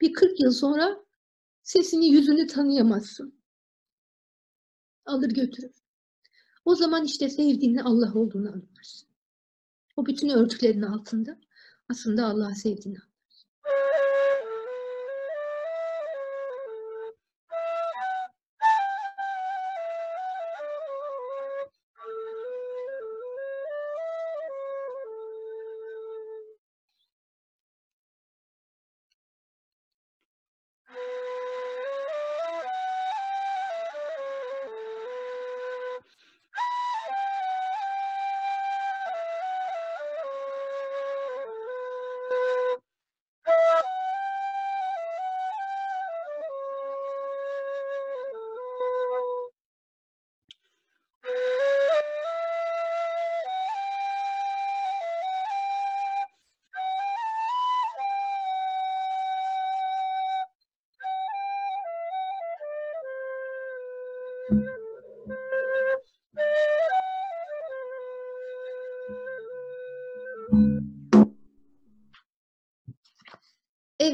bir 0.00 0.12
40 0.12 0.40
yıl 0.40 0.50
sonra 0.50 1.04
sesini 1.62 2.08
yüzünü 2.08 2.46
tanıyamazsın. 2.46 3.40
Alır 5.04 5.30
götürür. 5.30 5.74
O 6.64 6.74
zaman 6.74 7.04
işte 7.04 7.28
sevdiğinin 7.28 7.78
Allah 7.78 8.14
olduğunu 8.14 8.52
anlarsın. 8.52 9.08
O 9.96 10.06
bütün 10.06 10.28
örtülerin 10.28 10.82
altında 10.82 11.40
aslında 11.88 12.26
Allah 12.26 12.54
sevdiğini 12.54 12.98
anlarsın. 12.98 13.15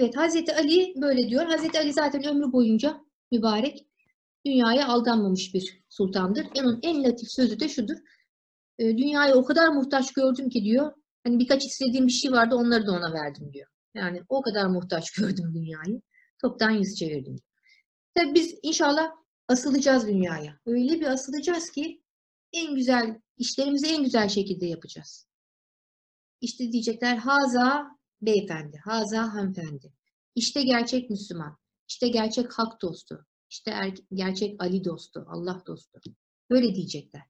Evet 0.03 0.17
Hazreti 0.17 0.55
Ali 0.55 0.95
böyle 0.97 1.29
diyor. 1.29 1.47
Hazreti 1.47 1.79
Ali 1.79 1.93
zaten 1.93 2.25
ömrü 2.25 2.53
boyunca 2.53 3.01
mübarek 3.33 3.87
dünyaya 4.47 4.89
aldanmamış 4.89 5.55
bir 5.55 5.85
sultandır. 5.89 6.47
Onun 6.59 6.81
en 6.83 7.05
latif 7.05 7.31
sözü 7.31 7.61
de 7.61 7.69
şudur. 7.69 7.97
E, 8.79 8.99
dünyayı 8.99 9.35
o 9.35 9.45
kadar 9.45 9.69
muhtaç 9.69 10.13
gördüm 10.13 10.49
ki 10.49 10.65
diyor. 10.65 10.93
Hani 11.25 11.39
birkaç 11.39 11.65
istediğim 11.65 12.07
bir 12.07 12.13
şey 12.13 12.33
vardı 12.33 12.55
onları 12.55 12.87
da 12.87 12.93
ona 12.93 13.13
verdim 13.13 13.53
diyor. 13.53 13.69
Yani 13.95 14.23
o 14.29 14.43
kadar 14.43 14.67
muhtaç 14.67 15.11
gördüm 15.19 15.55
dünyayı. 15.55 16.03
Toptan 16.43 16.71
yüz 16.71 16.95
çevirdim. 16.95 17.37
Tabii 18.15 18.35
biz 18.35 18.55
inşallah 18.63 19.11
asılacağız 19.49 20.07
dünyaya. 20.07 20.59
Öyle 20.67 21.01
bir 21.01 21.07
asılacağız 21.07 21.71
ki 21.71 22.03
en 22.53 22.75
güzel 22.75 23.21
işlerimizi 23.39 23.87
en 23.87 24.05
güzel 24.05 24.29
şekilde 24.29 24.67
yapacağız. 24.67 25.27
İşte 26.41 26.73
diyecekler 26.73 27.17
haza 27.17 27.92
beyefendi, 28.23 28.77
haza 28.85 29.35
hanımefendi. 29.35 29.93
İşte 30.35 30.63
gerçek 30.63 31.11
Müslüman, 31.11 31.59
işte 31.89 32.09
gerçek 32.09 32.53
hak 32.53 32.83
dostu, 32.83 33.27
işte 33.51 33.71
er, 33.71 33.95
gerçek 34.15 34.63
Ali 34.63 34.85
dostu, 34.85 35.27
Allah 35.29 35.63
dostu. 35.67 36.01
Böyle 36.51 36.75
diyecekler. 36.75 37.23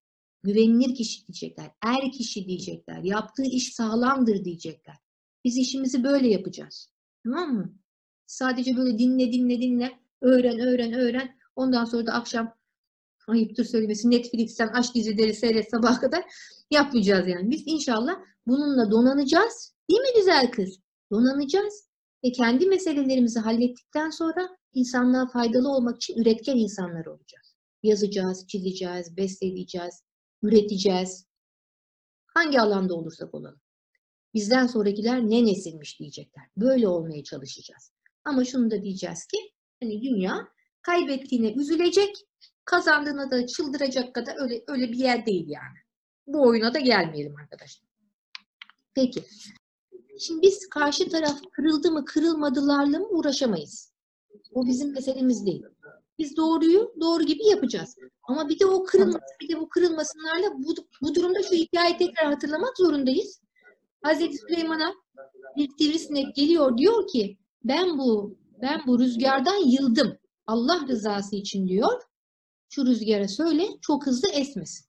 Güvenilir 0.42 0.94
kişi 0.94 1.26
diyecekler, 1.26 1.70
er 1.82 2.12
kişi 2.12 2.46
diyecekler, 2.46 3.02
yaptığı 3.02 3.44
iş 3.44 3.74
sağlamdır 3.74 4.44
diyecekler. 4.44 4.96
Biz 5.44 5.56
işimizi 5.56 6.04
böyle 6.04 6.28
yapacağız. 6.28 6.92
Tamam 7.24 7.54
mı? 7.54 7.74
Sadece 8.26 8.76
böyle 8.76 8.98
dinle 8.98 9.32
dinle 9.32 9.62
dinle, 9.62 9.98
öğren 10.20 10.58
öğren 10.60 10.92
öğren. 10.92 11.38
Ondan 11.56 11.84
sonra 11.84 12.06
da 12.06 12.12
akşam 12.12 12.54
ayıptır 13.28 13.64
söylemesi 13.64 14.10
Netflix'ten 14.10 14.68
aç 14.68 14.94
dizileri 14.94 15.34
seyret 15.34 15.70
sabaha 15.70 16.00
kadar 16.00 16.24
yapmayacağız 16.70 17.28
yani. 17.28 17.50
Biz 17.50 17.62
inşallah 17.66 18.14
bununla 18.46 18.90
donanacağız. 18.90 19.71
Değil 19.90 20.00
mi 20.00 20.08
güzel 20.16 20.50
kız? 20.50 20.78
Donanacağız. 21.10 21.88
Ve 22.24 22.32
kendi 22.32 22.66
meselelerimizi 22.66 23.40
hallettikten 23.40 24.10
sonra 24.10 24.48
insanlığa 24.74 25.26
faydalı 25.28 25.68
olmak 25.68 25.96
için 25.96 26.16
üretken 26.22 26.56
insanlar 26.56 27.06
olacağız. 27.06 27.56
Yazacağız, 27.82 28.46
çizeceğiz, 28.46 29.16
besteleyeceğiz, 29.16 30.02
üreteceğiz. 30.42 31.26
Hangi 32.26 32.60
alanda 32.60 32.94
olursak 32.94 33.34
olalım. 33.34 33.60
Bizden 34.34 34.66
sonrakiler 34.66 35.20
ne 35.20 35.44
nesilmiş 35.46 36.00
diyecekler. 36.00 36.44
Böyle 36.56 36.88
olmaya 36.88 37.24
çalışacağız. 37.24 37.92
Ama 38.24 38.44
şunu 38.44 38.70
da 38.70 38.82
diyeceğiz 38.82 39.26
ki 39.26 39.38
hani 39.82 40.02
dünya 40.02 40.48
kaybettiğine 40.82 41.52
üzülecek, 41.52 42.16
kazandığına 42.64 43.30
da 43.30 43.46
çıldıracak 43.46 44.14
kadar 44.14 44.42
öyle 44.42 44.64
öyle 44.66 44.92
bir 44.92 44.98
yer 44.98 45.26
değil 45.26 45.48
yani. 45.48 45.78
Bu 46.26 46.46
oyuna 46.48 46.74
da 46.74 46.78
gelmeyelim 46.78 47.36
arkadaşlar. 47.36 47.88
Peki. 48.94 49.24
Şimdi 50.18 50.42
biz 50.42 50.68
karşı 50.68 51.08
taraf 51.08 51.40
kırıldı 51.52 51.90
mı 51.92 52.04
kırılmadılarla 52.04 52.98
mı 52.98 53.08
uğraşamayız. 53.10 53.92
O 54.54 54.66
bizim 54.66 54.92
meselemiz 54.92 55.46
değil. 55.46 55.62
Biz 56.18 56.36
doğruyu 56.36 56.94
doğru 57.00 57.22
gibi 57.22 57.46
yapacağız. 57.46 57.96
Ama 58.22 58.48
bir 58.48 58.58
de 58.58 58.66
o 58.66 58.84
kırılması, 58.84 59.24
bir 59.40 59.48
de 59.48 59.60
bu 59.60 59.68
kırılmasınlarla 59.68 60.46
bu, 60.58 60.74
bu 61.02 61.14
durumda 61.14 61.42
şu 61.42 61.54
hikayeyi 61.54 61.96
tekrar 61.98 62.32
hatırlamak 62.32 62.76
zorundayız. 62.78 63.40
Hazreti 64.02 64.38
Süleyman'a 64.38 64.94
bir 65.56 65.68
sivrisinek 65.78 66.34
geliyor 66.34 66.78
diyor 66.78 67.06
ki 67.06 67.38
ben 67.64 67.98
bu 67.98 68.36
ben 68.62 68.82
bu 68.86 68.98
rüzgardan 68.98 69.66
yıldım. 69.66 70.18
Allah 70.46 70.88
rızası 70.88 71.36
için 71.36 71.68
diyor. 71.68 72.02
Şu 72.68 72.86
rüzgara 72.86 73.28
söyle 73.28 73.68
çok 73.80 74.06
hızlı 74.06 74.28
esmesin. 74.28 74.86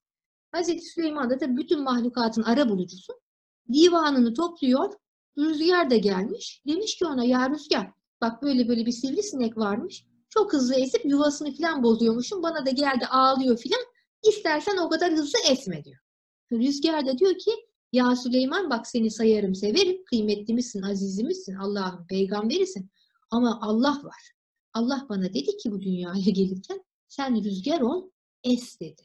Hazreti 0.52 0.86
Süleyman 0.86 1.30
da 1.30 1.38
tabii 1.38 1.58
bütün 1.58 1.84
mahlukatın 1.84 2.44
ara 2.44 2.70
bulucusu. 2.70 3.14
Divanını 3.74 4.34
topluyor. 4.34 4.94
Rüzgar 5.38 5.90
da 5.90 5.98
gelmiş. 5.98 6.62
Demiş 6.68 6.96
ki 6.96 7.06
ona 7.06 7.24
ya 7.24 7.50
rüzgar 7.50 7.92
bak 8.22 8.44
böyle 8.44 8.68
böyle 8.68 8.86
bir 8.86 8.92
sivrisinek 8.92 9.58
varmış. 9.58 10.06
Çok 10.30 10.54
hızlı 10.54 10.76
esip 10.76 11.06
yuvasını 11.06 11.56
falan 11.56 11.84
bozuyormuşum. 11.84 12.44
Bana 12.44 12.66
da 12.66 12.70
geldi 12.70 13.06
ağlıyor 13.06 13.58
falan. 13.58 13.86
İstersen 14.24 14.78
o 14.78 14.90
kadar 14.90 15.12
hızlı 15.12 15.40
esme 15.52 15.84
diyor. 15.84 16.00
Rüzgar 16.52 17.06
da 17.06 17.18
diyor 17.18 17.38
ki 17.38 17.52
ya 17.92 18.16
Süleyman 18.16 18.70
bak 18.70 18.88
seni 18.88 19.12
sayarım 19.12 19.56
severim. 19.56 20.04
Kıymetli 20.06 20.54
misin, 20.54 20.82
azizimizsin, 20.82 21.56
Allah'ın 21.56 22.08
peygamberisin. 22.08 22.90
Ama 23.32 23.60
Allah 23.62 24.02
var. 24.04 24.32
Allah 24.74 25.06
bana 25.10 25.24
dedi 25.24 25.58
ki 25.58 25.72
bu 25.72 25.82
dünyaya 25.82 26.30
gelirken 26.34 26.84
sen 27.08 27.44
rüzgar 27.44 27.82
ol, 27.82 28.10
es 28.44 28.80
dedi. 28.80 29.02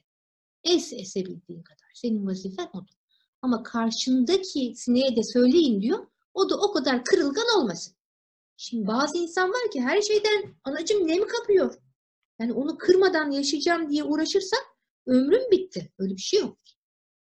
Es 0.65 0.93
esebildiğin 0.93 1.63
kadar. 1.63 1.91
Senin 1.95 2.27
vazifen 2.27 2.69
odur. 2.73 2.95
Ama 3.43 3.63
karşındaki 3.63 4.73
sineğe 4.77 5.17
de 5.17 5.23
söyleyin 5.23 5.83
diyor. 5.83 6.07
O 6.39 6.51
da 6.51 6.57
o 6.57 6.73
kadar 6.73 7.05
kırılgan 7.05 7.59
olmasın. 7.59 7.95
Şimdi 8.57 8.87
bazı 8.87 9.19
insan 9.19 9.51
var 9.51 9.71
ki 9.73 9.81
her 9.81 10.03
şeyden 10.03 10.55
anacım 10.65 11.07
nem 11.07 11.27
kapıyor. 11.27 11.75
Yani 12.41 12.53
onu 12.53 12.79
kırmadan 12.79 13.31
yaşayacağım 13.31 13.91
diye 13.91 14.05
uğraşırsa 14.05 14.57
ömrüm 15.07 15.51
bitti. 15.51 15.93
Öyle 15.99 16.17
bir 16.17 16.21
şey 16.21 16.41
yok. 16.41 16.59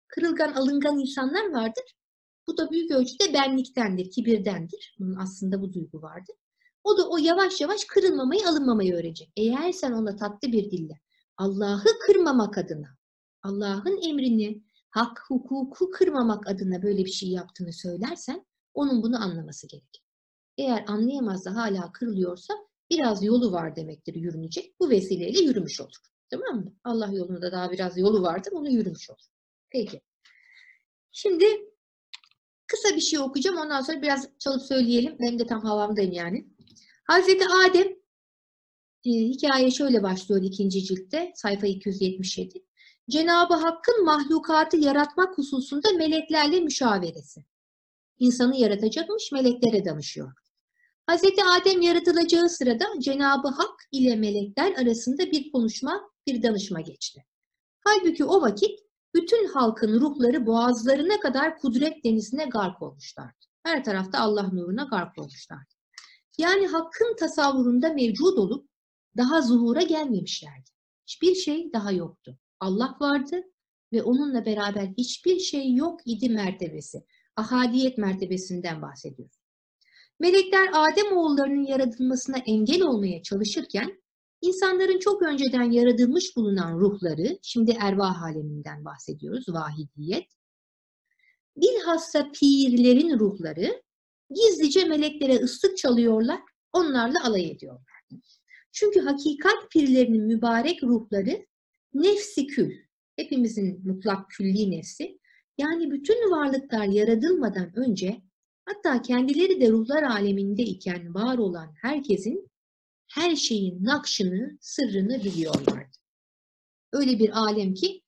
Kırılgan, 0.07 0.53
alıngan 0.53 0.99
insanlar 0.99 1.51
vardır. 1.51 1.83
Bu 2.47 2.57
da 2.57 2.71
büyük 2.71 2.91
ölçüde 2.91 3.33
benliktendir, 3.33 4.11
kibirdendir. 4.11 4.95
Bunun 4.99 5.15
aslında 5.15 5.61
bu 5.61 5.73
duygu 5.73 6.01
vardır. 6.01 6.35
O 6.83 6.97
da 6.97 7.09
o 7.09 7.17
yavaş 7.17 7.61
yavaş 7.61 7.85
kırılmamayı, 7.85 8.49
alınmamayı 8.49 8.95
öğrenecek. 8.95 9.31
Eğer 9.37 9.71
sen 9.71 9.91
ona 9.91 10.15
tatlı 10.15 10.51
bir 10.51 10.71
dille 10.71 10.99
Allah'ı 11.37 11.99
kırmamak 12.05 12.57
adına, 12.57 12.97
Allah'ın 13.43 14.01
emrini, 14.09 14.63
hak, 14.89 15.23
hukuku 15.27 15.89
kırmamak 15.89 16.47
adına 16.47 16.83
böyle 16.83 17.05
bir 17.05 17.11
şey 17.11 17.29
yaptığını 17.29 17.73
söylersen 17.73 18.45
onun 18.75 19.03
bunu 19.03 19.23
anlaması 19.23 19.67
gerekir. 19.67 20.03
Eğer 20.57 20.85
anlayamaz 20.87 21.45
da 21.45 21.55
hala 21.55 21.91
kırılıyorsa 21.91 22.53
biraz 22.89 23.23
yolu 23.23 23.51
var 23.51 23.75
demektir 23.75 24.15
yürünecek. 24.15 24.79
Bu 24.79 24.89
vesileyle 24.89 25.39
yürümüş 25.39 25.81
olur. 25.81 25.95
Tamam 26.29 26.55
mı? 26.55 26.73
Allah 26.83 27.09
yolunda 27.13 27.51
daha 27.51 27.71
biraz 27.71 27.97
yolu 27.97 28.21
vardır, 28.21 28.51
onu 28.51 28.69
yürümüş 28.69 29.09
olur. 29.09 29.25
Peki. 29.69 30.01
Şimdi 31.11 31.45
kısa 32.67 32.95
bir 32.95 33.01
şey 33.01 33.19
okuyacağım. 33.19 33.57
Ondan 33.57 33.81
sonra 33.81 34.01
biraz 34.01 34.29
çalıp 34.39 34.61
söyleyelim. 34.61 35.15
Benim 35.19 35.39
de 35.39 35.45
tam 35.45 35.61
havamdayım 35.61 36.11
yani. 36.11 36.47
Hazreti 37.03 37.45
Adem 37.47 37.87
e, 39.05 39.09
hikaye 39.09 39.71
şöyle 39.71 40.03
başlıyor 40.03 40.41
ikinci 40.43 40.83
ciltte 40.83 41.31
sayfa 41.35 41.67
277. 41.67 42.65
Cenab-ı 43.09 43.53
Hakk'ın 43.53 44.05
mahlukatı 44.05 44.77
yaratmak 44.77 45.37
hususunda 45.37 45.91
meleklerle 45.91 46.59
müşaveresi. 46.59 47.45
İnsanı 48.19 48.57
yaratacakmış, 48.57 49.31
meleklere 49.31 49.85
danışıyor. 49.85 50.31
Hazreti 51.07 51.43
Adem 51.43 51.81
yaratılacağı 51.81 52.49
sırada 52.49 52.85
Cenab-ı 52.99 53.47
Hak 53.47 53.79
ile 53.91 54.15
melekler 54.15 54.73
arasında 54.73 55.31
bir 55.31 55.51
konuşma, 55.51 56.09
bir 56.27 56.43
danışma 56.43 56.81
geçti. 56.81 57.25
Halbuki 57.83 58.25
o 58.25 58.41
vakit 58.41 58.79
bütün 59.15 59.47
halkın 59.47 59.99
ruhları 59.99 60.45
boğazlarına 60.45 61.19
kadar 61.19 61.57
kudret 61.57 62.03
denizine 62.03 62.45
gark 62.45 62.81
olmuşlardı. 62.81 63.45
Her 63.63 63.83
tarafta 63.83 64.19
Allah 64.19 64.49
nuruna 64.53 64.83
gark 64.83 65.17
olmuşlardı. 65.17 65.73
Yani 66.37 66.67
hakkın 66.67 67.15
tasavvurunda 67.19 67.93
mevcut 67.93 68.37
olup 68.37 68.69
daha 69.17 69.41
zuhura 69.41 69.81
gelmemişlerdi. 69.81 70.69
Hiçbir 71.07 71.35
şey 71.35 71.73
daha 71.73 71.91
yoktu. 71.91 72.37
Allah 72.59 72.97
vardı 73.01 73.41
ve 73.93 74.03
onunla 74.03 74.45
beraber 74.45 74.93
hiçbir 74.97 75.39
şey 75.39 75.73
yok 75.73 75.99
idi 76.05 76.29
mertebesi. 76.29 77.05
Ahadiyet 77.35 77.97
mertebesinden 77.97 78.81
bahsediyoruz. 78.81 79.35
Melekler 80.19 80.69
Adem 80.73 81.17
oğullarının 81.17 81.65
yaratılmasına 81.65 82.37
engel 82.37 82.81
olmaya 82.81 83.23
çalışırken 83.23 84.01
insanların 84.41 84.99
çok 84.99 85.21
önceden 85.21 85.71
yaratılmış 85.71 86.35
bulunan 86.35 86.79
ruhları, 86.79 87.39
şimdi 87.41 87.77
ervah 87.79 88.23
aleminden 88.23 88.85
bahsediyoruz, 88.85 89.49
vahidiyet. 89.49 90.25
Bilhassa 91.57 92.31
pirlerin 92.31 93.19
ruhları 93.19 93.83
gizlice 94.29 94.85
meleklere 94.85 95.35
ıslık 95.35 95.77
çalıyorlar, 95.77 96.41
onlarla 96.73 97.25
alay 97.25 97.51
ediyorlar. 97.51 98.01
Çünkü 98.71 98.99
hakikat 98.99 99.71
pirlerinin 99.71 100.23
mübarek 100.23 100.83
ruhları 100.83 101.45
nefsi 101.93 102.47
kül, 102.47 102.71
hepimizin 103.15 103.87
mutlak 103.87 104.29
külli 104.29 104.71
nefsi, 104.71 105.19
yani 105.57 105.91
bütün 105.91 106.31
varlıklar 106.31 106.85
yaratılmadan 106.85 107.79
önce 107.79 108.21
hatta 108.65 109.01
kendileri 109.01 109.61
de 109.61 109.69
ruhlar 109.69 110.03
aleminde 110.03 110.63
iken 110.63 111.15
var 111.15 111.37
olan 111.37 111.73
herkesin 111.81 112.51
her 113.07 113.35
şeyin 113.35 113.85
nakşını, 113.85 114.57
sırrını 114.61 115.23
biliyorlardı. 115.23 115.97
Öyle 116.93 117.19
bir 117.19 117.29
alem 117.39 117.73
ki 117.73 118.01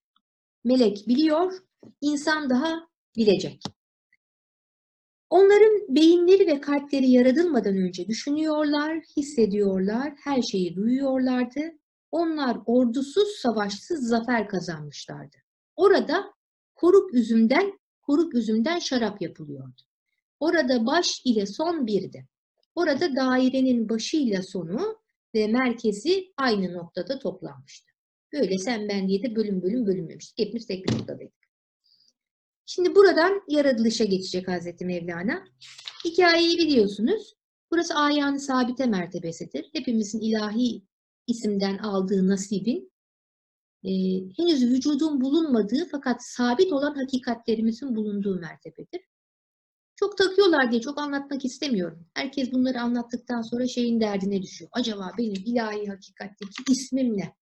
melek 0.63 1.07
biliyor, 1.07 1.53
insan 2.01 2.49
daha 2.49 2.87
bilecek. 3.17 3.61
Onların 5.29 5.95
beyinleri 5.95 6.47
ve 6.47 6.61
kalpleri 6.61 7.09
yaratılmadan 7.09 7.77
önce 7.77 8.07
düşünüyorlar, 8.07 9.03
hissediyorlar, 9.17 10.13
her 10.23 10.41
şeyi 10.41 10.75
duyuyorlardı. 10.75 11.61
Onlar 12.11 12.57
ordusuz, 12.65 13.27
savaşsız 13.41 14.07
zafer 14.07 14.47
kazanmışlardı. 14.47 15.37
Orada 15.75 16.33
koruk 16.77 17.13
üzümden, 17.13 17.79
koruk 18.01 18.35
üzümden 18.35 18.79
şarap 18.79 19.21
yapılıyordu. 19.21 19.81
Orada 20.39 20.85
baş 20.85 21.21
ile 21.25 21.45
son 21.45 21.87
birdi. 21.87 22.27
Orada 22.75 23.15
dairenin 23.15 23.89
başıyla 23.89 24.43
sonu 24.43 24.97
ve 25.35 25.47
merkezi 25.47 26.33
aynı 26.37 26.73
noktada 26.73 27.19
toplanmıştı. 27.19 27.91
Böyle 28.33 28.57
sen 28.57 28.89
ben 28.89 29.07
diye 29.07 29.23
de 29.23 29.35
bölüm 29.35 29.61
bölüm 29.61 29.87
bölünmemiştik. 29.87 30.39
Hepimiz 30.39 30.67
tek 30.67 30.87
bir 30.87 30.93
noktadaydık. 30.93 31.47
Şimdi 32.65 32.95
buradan 32.95 33.43
yaratılışa 33.47 34.03
geçecek 34.03 34.47
Hazreti 34.47 34.85
Mevlana. 34.85 35.43
Hikayeyi 36.05 36.57
biliyorsunuz. 36.57 37.33
Burası 37.71 37.95
ayağını 37.95 38.39
sabite 38.39 38.85
mertebesidir. 38.85 39.69
Hepimizin 39.73 40.19
ilahi 40.19 40.81
isimden 41.27 41.77
aldığı 41.77 42.27
nasibin 42.27 42.91
e, 43.83 43.91
henüz 44.37 44.63
vücudun 44.63 45.21
bulunmadığı 45.21 45.87
fakat 45.91 46.23
sabit 46.25 46.73
olan 46.73 46.95
hakikatlerimizin 46.95 47.95
bulunduğu 47.95 48.39
mertebedir. 48.39 49.01
Çok 49.95 50.17
takıyorlar 50.17 50.71
diye 50.71 50.81
çok 50.81 50.99
anlatmak 50.99 51.45
istemiyorum. 51.45 52.05
Herkes 52.13 52.51
bunları 52.51 52.81
anlattıktan 52.81 53.41
sonra 53.41 53.67
şeyin 53.67 54.01
derdine 54.01 54.41
düşüyor. 54.41 54.71
Acaba 54.73 55.11
benim 55.17 55.43
ilahi 55.45 55.87
hakikatteki 55.87 56.63
ismim 56.71 57.17
ne? 57.17 57.35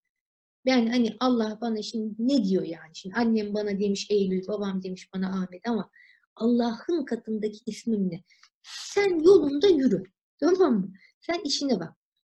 Ben 0.65 0.87
hani 0.87 1.15
Allah 1.19 1.57
bana 1.61 1.81
şimdi 1.81 2.15
ne 2.19 2.43
diyor 2.43 2.63
yani? 2.63 2.91
Şimdi 2.93 3.15
annem 3.15 3.53
bana 3.53 3.79
demiş 3.79 4.07
Eylül, 4.09 4.47
babam 4.47 4.83
demiş 4.83 5.09
bana 5.13 5.29
Ahmet 5.29 5.67
ama 5.67 5.89
Allah'ın 6.35 7.05
katındaki 7.05 7.59
ismim 7.65 8.11
ne? 8.11 8.23
Sen 8.63 9.19
yolunda 9.19 9.67
yürü. 9.67 10.03
Tamam 10.39 10.73
mı? 10.73 10.93
Sen 11.19 11.41
işine 11.43 11.79
bak. 11.79 11.93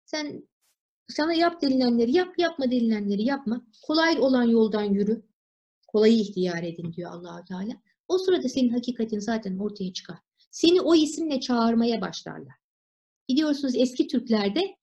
Sen 0.06 0.48
sana 1.08 1.34
yap 1.34 1.62
denilenleri 1.62 2.12
yap, 2.12 2.40
yapma 2.40 2.72
denilenleri 2.72 3.24
yapma. 3.24 3.62
Kolay 3.88 4.20
olan 4.20 4.44
yoldan 4.44 4.84
yürü. 4.84 5.26
Kolayı 5.88 6.20
ihtiyar 6.20 6.64
edin 6.64 6.94
diyor 6.94 7.12
Allahu 7.12 7.46
Teala. 7.46 7.74
O 8.08 8.18
sırada 8.18 8.50
senin 8.50 8.70
hakikatin 8.70 9.20
zaten 9.20 9.58
ortaya 9.58 9.94
çıkar. 9.94 10.18
Seni 10.52 10.82
o 10.82 10.96
isimle 10.96 11.40
çağırmaya 11.40 12.02
başlarlar. 12.02 12.56
Biliyorsunuz 13.30 13.76
eski 13.76 14.08
Türklerde 14.08 14.76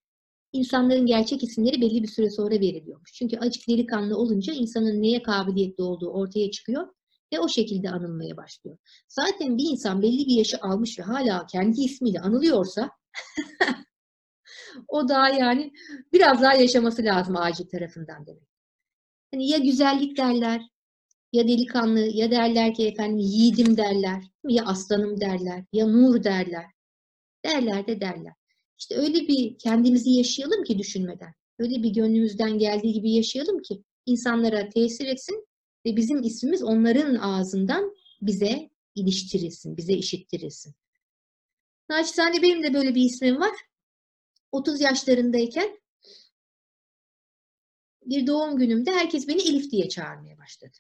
insanların 0.53 1.07
gerçek 1.07 1.43
isimleri 1.43 1.81
belli 1.81 2.03
bir 2.03 2.09
süre 2.09 2.31
sonra 2.31 2.55
veriliyormuş. 2.55 3.13
Çünkü 3.13 3.39
acık 3.39 3.69
delikanlı 3.69 4.17
olunca 4.17 4.53
insanın 4.53 5.03
neye 5.03 5.23
kabiliyetli 5.23 5.83
olduğu 5.83 6.11
ortaya 6.11 6.51
çıkıyor 6.51 6.89
ve 7.33 7.41
o 7.41 7.49
şekilde 7.49 7.91
anılmaya 7.91 8.37
başlıyor. 8.37 8.79
Zaten 9.09 9.59
bir 9.59 9.65
insan 9.71 10.03
belli 10.03 10.27
bir 10.27 10.35
yaşı 10.35 10.57
almış 10.61 10.99
ve 10.99 11.03
hala 11.03 11.47
kendi 11.47 11.81
ismiyle 11.81 12.21
anılıyorsa 12.21 12.91
o 14.89 15.09
daha 15.09 15.29
yani 15.29 15.73
biraz 16.13 16.43
daha 16.43 16.55
yaşaması 16.55 17.05
lazım 17.05 17.37
acil 17.37 17.67
tarafından 17.67 18.27
demek. 18.27 18.49
Hani 19.31 19.49
ya 19.49 19.59
güzellik 19.59 20.17
derler, 20.17 20.63
ya 21.33 21.49
delikanlı, 21.49 22.01
ya 22.01 22.31
derler 22.31 22.75
ki 22.75 22.87
efendim 22.87 23.19
yiğidim 23.19 23.77
derler, 23.77 24.23
ya 24.49 24.65
aslanım 24.65 25.21
derler, 25.21 25.65
ya 25.73 25.87
nur 25.87 26.25
derler. 26.25 26.67
Derler 27.45 27.87
de 27.87 28.01
derler. 28.01 28.33
İşte 28.79 28.97
öyle 28.97 29.29
bir 29.29 29.59
kendimizi 29.59 30.11
yaşayalım 30.11 30.65
ki 30.65 30.79
düşünmeden. 30.79 31.35
Öyle 31.59 31.83
bir 31.83 31.91
gönlümüzden 31.91 32.59
geldiği 32.59 32.93
gibi 32.93 33.13
yaşayalım 33.13 33.63
ki 33.63 33.83
insanlara 34.07 34.69
tesir 34.69 35.07
etsin 35.07 35.47
ve 35.87 35.97
bizim 35.97 36.23
ismimiz 36.23 36.63
onların 36.63 37.15
ağzından 37.15 37.95
bize 38.23 38.71
iliştirilsin, 38.95 39.77
bize 39.77 39.93
işittirilsin. 39.93 40.75
Naçizane 41.91 42.43
benim 42.43 42.63
de 42.63 42.75
böyle 42.75 42.95
bir 42.95 43.05
ismim 43.05 43.41
var. 43.41 43.57
30 44.53 44.81
yaşlarındayken 44.81 45.79
bir 48.07 48.27
doğum 48.27 48.57
günümde 48.57 48.93
herkes 48.93 49.29
beni 49.29 49.43
Elif 49.43 49.71
diye 49.71 49.89
çağırmaya 49.89 50.39
başladı. 50.39 50.79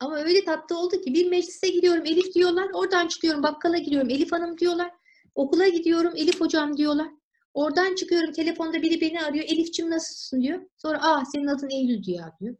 Ama 0.00 0.16
öyle 0.16 0.44
tatlı 0.44 0.78
oldu 0.78 1.00
ki 1.00 1.14
bir 1.14 1.30
meclise 1.30 1.68
gidiyorum 1.68 2.06
Elif 2.06 2.34
diyorlar. 2.34 2.68
Oradan 2.74 3.08
çıkıyorum 3.08 3.42
bakkala 3.42 3.78
gidiyorum 3.78 4.10
Elif 4.10 4.32
Hanım 4.32 4.58
diyorlar. 4.58 4.90
Okula 5.34 5.68
gidiyorum 5.68 6.12
Elif 6.16 6.40
Hocam 6.40 6.76
diyorlar. 6.76 7.08
Oradan 7.54 7.94
çıkıyorum 7.94 8.32
telefonda 8.32 8.82
biri 8.82 9.00
beni 9.00 9.22
arıyor. 9.22 9.44
Elifçim 9.48 9.90
nasılsın 9.90 10.42
diyor. 10.42 10.62
Sonra 10.76 11.02
aa 11.02 11.24
senin 11.24 11.46
adın 11.46 11.70
Eylül 11.70 12.04
diyor 12.04 12.32
diyor. 12.40 12.56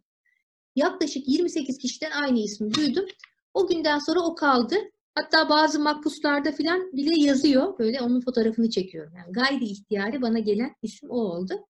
Yaklaşık 0.77 1.29
28 1.29 1.79
kişiden 1.79 2.11
aynı 2.11 2.39
ismi 2.39 2.75
duydum. 2.75 3.07
O 3.55 3.67
günden 3.67 3.99
sonra 3.99 4.21
o 4.21 4.35
kaldı. 4.35 4.77
Hatta 5.23 5.49
bazı 5.49 5.81
makpuslarda 5.81 6.53
falan 6.53 6.93
bile 6.93 7.21
yazıyor. 7.21 7.79
Böyle 7.79 8.01
onun 8.01 8.21
fotoğrafını 8.21 8.71
çekiyorum. 8.71 9.13
Yani 9.17 9.33
gayri 9.33 9.65
ihtiyari 9.65 10.23
bana 10.23 10.39
gelen 10.39 10.75
isim 10.83 11.11
o 11.11 11.17
oldu. 11.17 11.67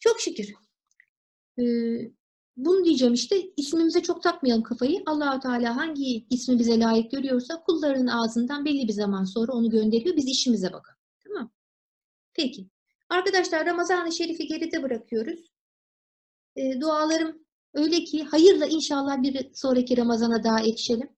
Çok 0.00 0.20
şükür. 0.20 0.54
Ee, 1.58 1.62
bunu 2.56 2.84
diyeceğim 2.84 3.14
işte 3.14 3.36
ismimize 3.56 4.02
çok 4.02 4.22
takmayalım 4.22 4.62
kafayı. 4.62 5.02
Allahu 5.06 5.40
Teala 5.40 5.76
hangi 5.76 6.26
ismi 6.30 6.58
bize 6.58 6.80
layık 6.80 7.10
görüyorsa 7.10 7.62
kullarının 7.62 8.06
ağzından 8.06 8.64
belli 8.64 8.88
bir 8.88 8.92
zaman 8.92 9.24
sonra 9.24 9.52
onu 9.52 9.70
gönderiyor. 9.70 10.16
Biz 10.16 10.28
işimize 10.28 10.72
bakalım. 10.72 10.98
Tamam 11.24 11.50
Peki. 12.34 12.68
Arkadaşlar 13.08 13.66
Ramazan-ı 13.66 14.12
Şerif'i 14.12 14.46
geride 14.46 14.82
bırakıyoruz. 14.82 15.40
E, 16.56 16.80
dualarım 16.80 17.44
öyle 17.74 18.04
ki 18.04 18.24
hayırla 18.24 18.66
inşallah 18.66 19.22
bir 19.22 19.54
sonraki 19.54 19.96
Ramazan'a 19.96 20.44
daha 20.44 20.60
ekşelim. 20.60 21.08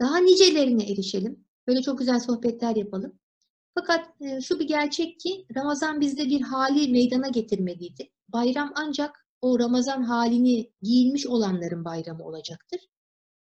Daha 0.00 0.18
nicelerine 0.18 0.92
erişelim. 0.92 1.44
Böyle 1.66 1.82
çok 1.82 1.98
güzel 1.98 2.20
sohbetler 2.20 2.76
yapalım. 2.76 3.18
Fakat 3.74 4.20
e, 4.20 4.40
şu 4.40 4.60
bir 4.60 4.68
gerçek 4.68 5.20
ki 5.20 5.46
Ramazan 5.56 6.00
bizde 6.00 6.24
bir 6.24 6.40
hali 6.40 6.92
meydana 6.92 7.28
getirmeliydi. 7.28 8.10
Bayram 8.28 8.72
ancak 8.74 9.26
o 9.42 9.58
Ramazan 9.58 10.02
halini 10.02 10.72
giyinmiş 10.82 11.26
olanların 11.26 11.84
bayramı 11.84 12.24
olacaktır. 12.24 12.80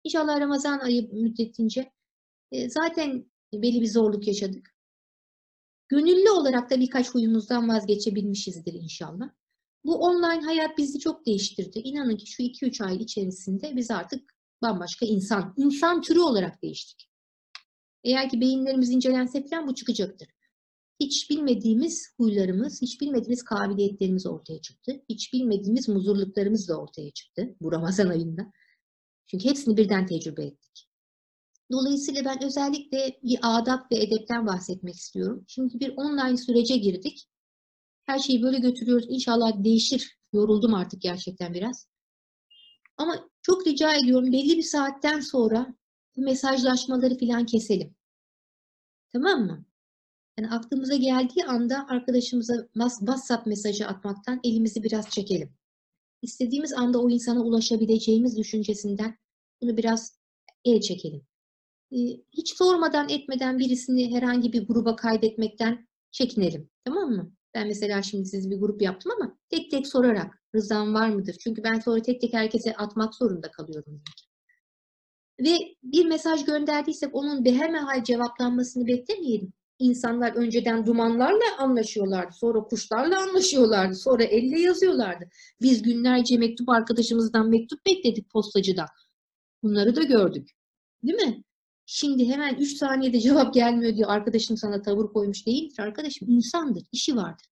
İnşallah 0.04 0.40
Ramazan 0.40 0.80
ayı 0.80 1.14
müddetince 1.14 1.92
e, 2.52 2.70
zaten 2.70 3.26
belli 3.54 3.82
bir 3.82 3.88
zorluk 3.88 4.28
yaşadık. 4.28 4.76
Gönüllü 5.90 6.30
olarak 6.30 6.70
da 6.70 6.80
birkaç 6.80 7.10
huyumuzdan 7.10 7.70
vazgeçebilmişizdir 7.70 8.74
inşallah. 8.74 9.30
Bu 9.86 9.96
online 9.96 10.46
hayat 10.46 10.78
bizi 10.78 11.00
çok 11.00 11.26
değiştirdi. 11.26 11.80
İnanın 11.80 12.18
ki 12.18 12.32
şu 12.32 12.44
2-3 12.44 12.86
ay 12.86 12.96
içerisinde 12.96 13.76
biz 13.76 13.92
artık 13.92 14.33
bambaşka 14.64 15.06
insan, 15.06 15.54
insan 15.58 16.02
türü 16.02 16.20
olarak 16.20 16.64
değiştik. 16.64 17.10
Eğer 18.04 18.30
ki 18.30 18.42
beyinlerimiz 18.42 18.90
incelense 18.90 19.48
falan 19.48 19.68
bu 19.68 19.76
çıkacaktır. 19.76 20.28
Hiç 21.00 21.30
bilmediğimiz 21.30 22.14
huylarımız, 22.18 22.82
hiç 22.82 23.02
bilmediğimiz 23.02 23.44
kabiliyetlerimiz 23.44 24.26
ortaya 24.26 24.62
çıktı. 24.62 25.04
Hiç 25.10 25.34
bilmediğimiz 25.34 25.90
muzurluklarımız 25.90 26.70
da 26.70 26.78
ortaya 26.78 27.12
çıktı 27.12 27.56
bu 27.62 27.72
Ramazan 27.72 28.10
ayında. 28.10 28.52
Çünkü 29.28 29.50
hepsini 29.50 29.78
birden 29.78 30.06
tecrübe 30.06 30.44
ettik. 30.44 30.90
Dolayısıyla 31.72 32.26
ben 32.26 32.44
özellikle 32.44 33.20
bir 33.24 33.40
adab 33.42 33.92
ve 33.92 33.96
edepten 34.04 34.48
bahsetmek 34.48 34.96
istiyorum. 34.96 35.46
Şimdi 35.48 35.80
bir 35.80 35.94
online 35.98 36.38
sürece 36.38 36.78
girdik. 36.78 37.28
Her 38.06 38.20
şeyi 38.20 38.44
böyle 38.44 38.60
götürüyoruz. 38.60 39.06
İnşallah 39.10 39.64
değişir. 39.64 40.18
Yoruldum 40.34 40.74
artık 40.74 41.02
gerçekten 41.02 41.54
biraz. 41.54 41.88
Ama 42.98 43.30
çok 43.42 43.68
rica 43.68 43.96
ediyorum 43.96 44.32
belli 44.32 44.58
bir 44.58 44.64
saatten 44.64 45.20
sonra 45.20 45.76
bu 46.16 46.22
mesajlaşmaları 46.22 47.18
filan 47.18 47.46
keselim. 47.46 47.96
Tamam 49.14 49.46
mı? 49.46 49.66
Yani 50.38 50.50
aklımıza 50.50 50.96
geldiği 50.96 51.46
anda 51.46 51.88
arkadaşımıza 51.88 52.68
WhatsApp 52.74 53.48
mesajı 53.48 53.88
atmaktan 53.88 54.40
elimizi 54.44 54.84
biraz 54.84 55.10
çekelim. 55.10 55.54
İstediğimiz 56.22 56.74
anda 56.74 57.02
o 57.02 57.10
insana 57.10 57.44
ulaşabileceğimiz 57.44 58.38
düşüncesinden 58.38 59.18
bunu 59.62 59.78
biraz 59.78 60.20
el 60.66 60.82
çekelim. 60.82 61.26
Hiç 62.34 62.58
sormadan 62.58 63.10
etmeden 63.10 63.60
birisini 63.60 64.16
herhangi 64.16 64.54
bir 64.54 64.68
gruba 64.68 64.96
kaydetmekten 64.96 65.88
çekinelim. 66.12 66.70
Tamam 66.86 67.10
mı? 67.10 67.34
Ben 67.54 67.68
mesela 67.68 68.02
şimdi 68.02 68.26
siz 68.26 68.50
bir 68.50 68.60
grup 68.60 68.82
yaptım 68.82 69.12
ama 69.12 69.38
tek 69.50 69.72
tek 69.72 69.88
sorarak 69.88 70.44
rızan 70.56 70.94
var 70.94 71.10
mıdır? 71.10 71.36
Çünkü 71.40 71.64
ben 71.64 71.80
sonra 71.80 72.02
tek 72.02 72.22
tek 72.22 72.34
herkese 72.34 72.76
atmak 72.76 73.16
zorunda 73.16 73.52
kalıyorum. 73.52 74.04
Ve 75.40 75.58
bir 75.84 76.06
mesaj 76.06 76.46
gönderdiysek 76.46 77.16
onun 77.16 77.46
behemehal 77.46 78.04
cevaplanmasını 78.04 78.88
beklemeyelim. 78.88 79.54
İnsanlar 79.80 80.36
önceden 80.36 80.86
dumanlarla 80.86 81.58
anlaşıyorlardı. 81.58 82.34
Sonra 82.34 82.64
kuşlarla 82.64 83.22
anlaşıyorlardı. 83.22 83.96
Sonra 83.96 84.24
elle 84.24 84.60
yazıyorlardı. 84.60 85.30
Biz 85.62 85.82
günlerce 85.82 86.38
mektup 86.38 86.70
arkadaşımızdan 86.70 87.50
mektup 87.50 87.86
bekledik 87.86 88.30
postacıdan. 88.30 88.88
Bunları 89.64 89.96
da 89.96 90.04
gördük. 90.04 90.50
Değil 91.04 91.18
mi? 91.18 91.44
Şimdi 91.86 92.28
hemen 92.28 92.56
3 92.56 92.78
saniyede 92.78 93.20
cevap 93.20 93.54
gelmiyor 93.54 93.96
diyor 93.96 94.10
arkadaşım 94.10 94.58
sana 94.58 94.82
tavır 94.82 95.14
koymuş 95.14 95.48
değildir. 95.48 95.80
Arkadaşım 95.80 96.30
insandır, 96.30 96.84
işi 96.92 97.16
vardır. 97.16 97.48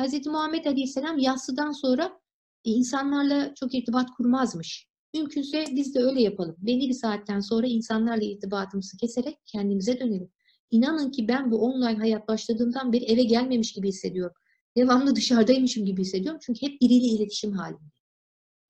Hz. 0.00 0.26
Muhammed 0.26 0.64
Aleyhisselam 0.64 1.18
yassıdan 1.18 1.72
sonra 1.72 2.20
e, 2.64 2.70
insanlarla 2.70 3.54
çok 3.54 3.74
irtibat 3.74 4.10
kurmazmış. 4.10 4.88
Mümkünse 5.14 5.64
biz 5.70 5.94
de 5.94 6.00
öyle 6.00 6.22
yapalım. 6.22 6.56
Belli 6.58 6.88
bir 6.88 6.94
saatten 6.94 7.40
sonra 7.40 7.66
insanlarla 7.66 8.24
irtibatımızı 8.24 8.96
keserek 8.96 9.38
kendimize 9.46 10.00
dönelim. 10.00 10.30
İnanın 10.70 11.10
ki 11.10 11.28
ben 11.28 11.50
bu 11.50 11.58
online 11.58 11.98
hayat 11.98 12.28
başladığımdan 12.28 12.92
beri 12.92 13.04
eve 13.04 13.22
gelmemiş 13.22 13.72
gibi 13.72 13.88
hissediyorum. 13.88 14.36
Devamlı 14.76 15.16
dışarıdaymışım 15.16 15.84
gibi 15.84 16.00
hissediyorum. 16.00 16.40
Çünkü 16.42 16.62
hep 16.62 16.80
biriyle 16.80 17.06
iletişim 17.06 17.52
halinde. 17.52 17.92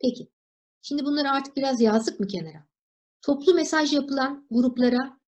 Peki. 0.00 0.28
Şimdi 0.82 1.04
bunları 1.04 1.30
artık 1.30 1.56
biraz 1.56 1.80
yazdık 1.80 2.20
mı 2.20 2.26
kenara? 2.26 2.71
Toplu 3.22 3.54
mesaj 3.54 3.92
yapılan 3.92 4.46
gruplara 4.50 5.20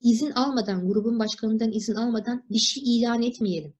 izin 0.00 0.30
almadan, 0.30 0.88
grubun 0.88 1.18
başkanından 1.18 1.72
izin 1.72 1.94
almadan 1.94 2.44
bir 2.50 2.58
şey 2.58 2.82
ilan 2.98 3.22
etmeyelim. 3.22 3.74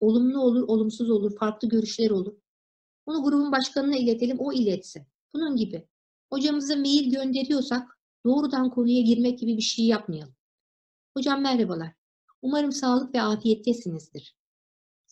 Olumlu 0.00 0.40
olur, 0.40 0.62
olumsuz 0.68 1.10
olur, 1.10 1.36
farklı 1.38 1.68
görüşler 1.68 2.10
olur. 2.10 2.34
Bunu 3.06 3.22
grubun 3.22 3.52
başkanına 3.52 3.96
iletelim, 3.96 4.36
o 4.40 4.52
iletsin. 4.52 5.06
Bunun 5.34 5.56
gibi. 5.56 5.88
Hocamıza 6.32 6.76
mail 6.76 7.10
gönderiyorsak 7.10 7.98
doğrudan 8.26 8.70
konuya 8.70 9.00
girmek 9.00 9.38
gibi 9.38 9.56
bir 9.56 9.62
şey 9.62 9.86
yapmayalım. 9.86 10.34
Hocam 11.16 11.42
merhabalar. 11.42 11.92
Umarım 12.42 12.72
sağlık 12.72 13.14
ve 13.14 13.22
afiyettesinizdir. 13.22 14.36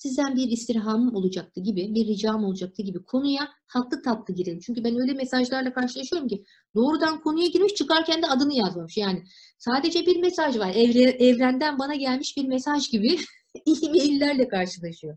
Sizden 0.02 0.36
bir 0.36 0.50
istirhamım 0.50 1.14
olacaktı 1.14 1.60
gibi, 1.60 1.94
bir 1.94 2.06
ricam 2.06 2.44
olacaktı 2.44 2.82
gibi 2.82 3.04
konuya 3.04 3.48
tatlı 3.72 4.02
tatlı 4.02 4.34
girelim. 4.34 4.60
Çünkü 4.60 4.84
ben 4.84 5.00
öyle 5.00 5.12
mesajlarla 5.12 5.72
karşılaşıyorum 5.72 6.28
ki 6.28 6.44
doğrudan 6.74 7.20
konuya 7.20 7.46
girmiş 7.46 7.74
çıkarken 7.74 8.22
de 8.22 8.26
adını 8.26 8.54
yazmamış. 8.54 8.96
Yani 8.96 9.22
sadece 9.58 10.06
bir 10.06 10.20
mesaj 10.20 10.58
var. 10.58 10.72
Evre, 10.74 11.02
evrenden 11.02 11.78
bana 11.78 11.94
gelmiş 11.94 12.36
bir 12.36 12.48
mesaj 12.48 12.90
gibi 12.90 13.18
e-maillerle 13.66 14.48
karşılaşıyor. 14.48 15.16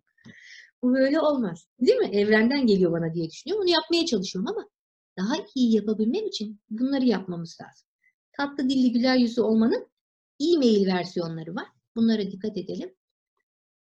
Bu 0.81 0.93
böyle 0.93 1.19
olmaz. 1.19 1.67
Değil 1.81 1.97
mi? 1.97 2.09
Evrenden 2.17 2.67
geliyor 2.67 2.91
bana 2.91 3.13
diye 3.13 3.29
düşünüyorum. 3.29 3.63
Onu 3.63 3.71
yapmaya 3.71 4.05
çalışıyorum 4.05 4.51
ama 4.55 4.69
daha 5.17 5.33
iyi 5.55 5.75
yapabilmem 5.75 6.27
için 6.27 6.59
bunları 6.69 7.05
yapmamız 7.05 7.57
lazım. 7.61 7.87
Tatlı 8.37 8.69
dilli 8.69 8.91
güler 8.91 9.17
yüzlü 9.17 9.41
olmanın 9.41 9.87
e-mail 10.39 10.87
versiyonları 10.87 11.55
var. 11.55 11.67
Bunlara 11.95 12.31
dikkat 12.31 12.57
edelim. 12.57 12.95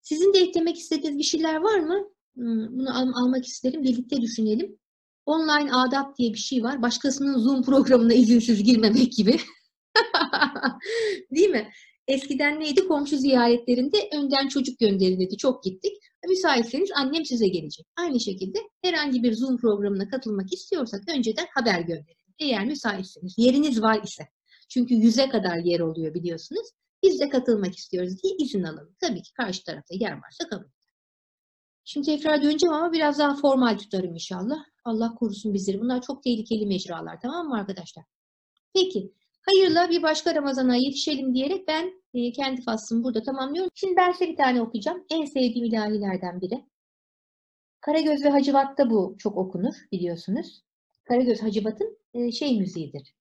Sizin 0.02 0.34
de 0.34 0.39
eklemek 0.39 0.78
istediğiniz 0.78 1.18
bir 1.18 1.24
şeyler 1.24 1.56
var 1.56 1.80
mı? 1.80 2.10
Hmm, 2.36 2.80
bunu 2.80 2.97
al 2.97 3.08
almak 3.16 3.45
isterim. 3.45 3.84
Birlikte 3.84 4.22
düşünelim. 4.22 4.80
Online 5.26 5.74
adap 5.74 6.18
diye 6.18 6.34
bir 6.34 6.38
şey 6.38 6.64
var. 6.64 6.82
Başkasının 6.82 7.38
Zoom 7.39 7.64
programına 7.64 8.14
izinsiz 8.14 8.64
girmemek 8.64 9.14
gibi. 9.14 9.39
Değil 11.36 11.49
mi? 11.49 11.70
Eskiden 12.08 12.60
neydi? 12.60 12.88
Komşu 12.88 13.18
ziyaretlerinde 13.18 14.10
önden 14.14 14.47
çocuk 14.47 14.80
gönderilirdi. 14.80 15.38
Çok 15.38 15.64
gittik. 15.64 15.91
Müsaitseniz 16.28 16.89
annem 16.95 17.26
size 17.26 17.47
gelecek. 17.47 17.86
Aynı 17.95 18.20
şekilde 18.20 18.60
herhangi 18.82 19.24
bir 19.24 19.34
Zoom 19.34 19.58
programına 19.58 20.10
katılmak 20.10 20.54
istiyorsak 20.54 21.02
önceden 21.16 21.47
haber 21.56 21.80
gönderelim. 21.80 22.34
Eğer 22.39 22.66
müsaitseniz, 22.66 23.36
yeriniz 23.38 23.82
var 23.82 24.04
ise. 24.04 24.24
Çünkü 24.70 24.93
yüze 24.95 25.30
kadar 25.30 25.58
yer 25.58 25.80
oluyor 25.80 26.14
biliyorsunuz. 26.14 26.68
Biz 27.04 27.20
de 27.20 27.30
katılmak 27.30 27.76
istiyoruz 27.76 28.24
diye 28.24 28.36
izin 28.38 28.64
alalım. 28.64 28.95
Tabii 28.99 29.22
ki 29.22 29.34
karşı 29.34 29.64
tarafta 29.64 29.95
yer 29.95 30.12
varsa 30.12 30.49
kabul 30.49 30.66
Şimdi 31.84 32.06
tekrar 32.06 32.43
döneceğim 32.43 32.74
ama 32.74 32.93
biraz 32.93 33.20
daha 33.20 33.36
formal 33.36 33.78
tutarım 33.78 34.14
inşallah. 34.14 34.66
Allah 34.86 35.16
korusun 35.16 35.54
bizleri. 35.54 35.82
Bunlar 35.82 36.02
çok 36.02 36.24
tehlikeli 36.24 36.66
mecralar 36.66 37.22
tamam 37.22 37.47
mı 37.47 37.56
arkadaşlar? 37.56 38.06
Peki. 38.74 39.14
Hayırla 39.41 39.89
bir 39.89 40.04
başka 40.04 40.36
Ramazan'a 40.36 40.76
yetişelim 40.76 41.36
diyerek 41.36 41.68
ben 41.68 41.93
e, 42.14 42.32
kendi 42.32 42.62
faslımı 42.62 43.04
burada 43.04 43.24
tamamlıyorum. 43.24 43.72
Şimdi 43.76 43.95
ben 43.95 44.12
size 44.12 44.32
bir 44.32 44.36
tane 44.36 44.62
okuyacağım. 44.62 45.06
En 45.10 45.26
sevdiğim 45.26 45.66
ilahilerden 45.66 46.41
biri. 46.41 46.66
Karagöz 47.82 48.24
ve 48.24 48.30
Hacivat'ta 48.30 48.89
bu 48.89 49.16
çok 49.20 49.38
okunur 49.38 49.74
biliyorsunuz. 49.91 50.64
Karagöz 51.04 51.43
Hacivat'ın 51.43 51.97
e, 52.14 52.32
şey 52.32 52.60
müziğidir. 52.60 53.16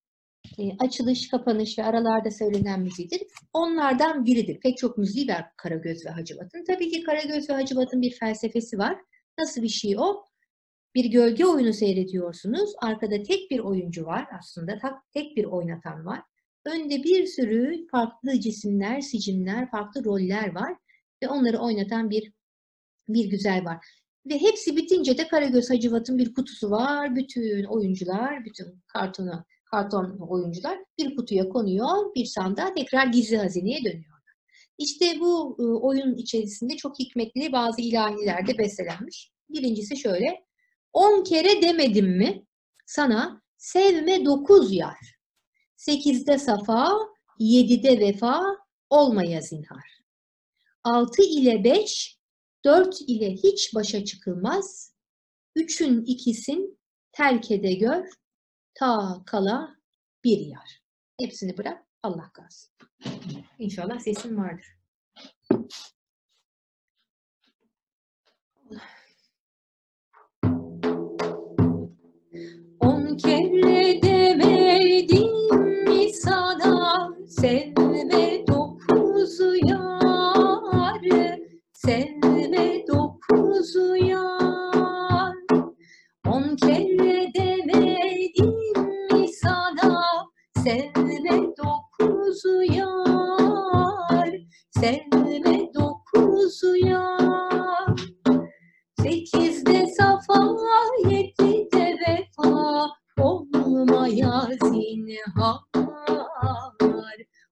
E, 0.59 0.77
açılış, 0.79 1.29
kapanış 1.29 1.79
ve 1.79 1.85
aralarda 1.85 2.31
söylenen 2.31 2.81
müziğidir. 2.81 3.23
Onlardan 3.53 4.27
biridir. 4.27 4.61
Pek 4.61 4.79
çok 4.79 4.99
müziği 4.99 5.29
var 5.29 5.45
Karagöz 5.57 6.07
ve 6.07 6.11
Hacivat'ın. 6.11 6.65
Tabii 6.65 6.91
ki 6.91 7.03
Karagöz 7.03 7.51
ve 7.51 7.55
Hacivat'ın 7.55 8.03
bir 8.03 8.11
felsefesi 8.11 8.79
var. 8.79 8.99
Nasıl 9.39 9.63
bir 9.63 9.69
şey 9.69 9.99
o? 9.99 10.25
Bir 10.95 11.05
gölge 11.05 11.47
oyunu 11.47 11.73
seyrediyorsunuz. 11.73 12.73
Arkada 12.83 13.23
tek 13.23 13.51
bir 13.51 13.59
oyuncu 13.59 14.07
var 14.07 14.27
aslında. 14.39 14.79
Tek 15.15 15.37
bir 15.37 15.45
oynatan 15.45 16.07
var. 16.07 16.23
Önde 16.67 17.05
bir 17.05 17.27
sürü 17.27 17.87
farklı 17.91 18.41
cisimler, 18.41 19.01
sicimler, 19.01 19.71
farklı 19.71 20.05
roller 20.05 20.55
var. 20.55 20.77
Ve 21.23 21.29
onları 21.29 21.59
oynatan 21.59 22.11
bir 22.11 22.33
bir 23.09 23.25
güzel 23.25 23.65
var. 23.65 23.87
Ve 24.27 24.39
hepsi 24.39 24.77
bitince 24.77 25.19
de 25.19 25.29
Karagöz 25.29 25.71
Hacivat'ın 25.71 26.19
bir 26.19 26.35
kutusu 26.35 26.71
var. 26.71 27.17
Bütün 27.17 27.65
oyuncular, 27.65 28.45
bütün 28.45 28.83
kartonu 28.87 29.45
karton 29.71 30.19
oyuncular 30.29 30.79
bir 30.99 31.17
kutuya 31.17 31.49
konuyor, 31.49 32.15
bir 32.15 32.25
sandığa 32.25 32.75
tekrar 32.75 33.07
gizli 33.07 33.37
hazineye 33.37 33.85
dönüyorlar. 33.85 34.21
İşte 34.79 35.21
bu 35.21 35.57
e, 35.61 35.63
oyun 35.63 36.15
içerisinde 36.17 36.77
çok 36.77 36.99
hikmetli 36.99 37.53
bazı 37.53 37.81
ilahiler 37.81 38.47
de 38.47 38.59
bestelenmiş. 38.59 39.31
Birincisi 39.49 39.97
şöyle, 39.97 40.45
on 40.93 41.25
kere 41.25 41.63
demedim 41.63 42.17
mi 42.17 42.47
sana 42.87 43.43
sevme 43.57 44.25
dokuz 44.25 44.73
yar, 44.73 44.99
sekizde 45.77 46.39
safa, 46.39 46.93
yedide 47.39 48.01
vefa, 48.01 48.43
olmaya 48.91 49.41
zinhar. 49.41 50.01
Altı 50.85 51.23
ile 51.23 51.65
beş, 51.65 52.19
dört 52.65 53.01
ile 53.01 53.33
hiç 53.33 53.75
başa 53.75 54.05
çıkılmaz, 54.05 54.95
üçün 55.57 56.05
ikisin 56.05 56.79
terkede 57.13 57.73
gör, 57.75 58.09
ta 58.75 59.23
kala 59.27 59.77
bir 60.25 60.39
yar. 60.39 60.83
Hepsini 61.21 61.59
bırak 61.59 61.87
Allah 62.03 62.31
kalsın. 62.33 62.73
İnşallah 63.59 63.99
sesim 63.99 64.39
vardır. 64.39 64.67
On 72.81 73.17
kere 73.17 74.03
demedim 74.03 75.33
mi 75.85 76.13
sana 76.13 77.09
sevme 77.29 77.80
Sevme 90.65 91.57
dokuzu 91.57 92.63
yar, 92.63 94.31
sevme 94.71 95.75
dokuzu 95.75 96.77
yar. 96.77 97.97
Sekizde 99.03 99.87
safa, 99.97 100.41
yedide 101.11 101.99
vefa, 102.01 102.91
olmaya 103.21 104.49
zinhar, 104.65 105.61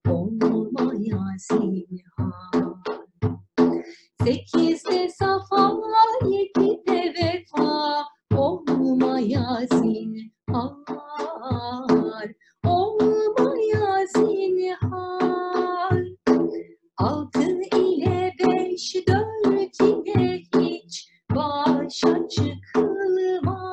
olmaya 0.08 1.36
zinhar. 1.38 2.52
Sekizde 4.24 4.77
dört 18.94 19.80
ile 19.80 20.42
hiç 20.58 21.08
başa 21.30 22.28
çıkılmaz. 22.28 23.68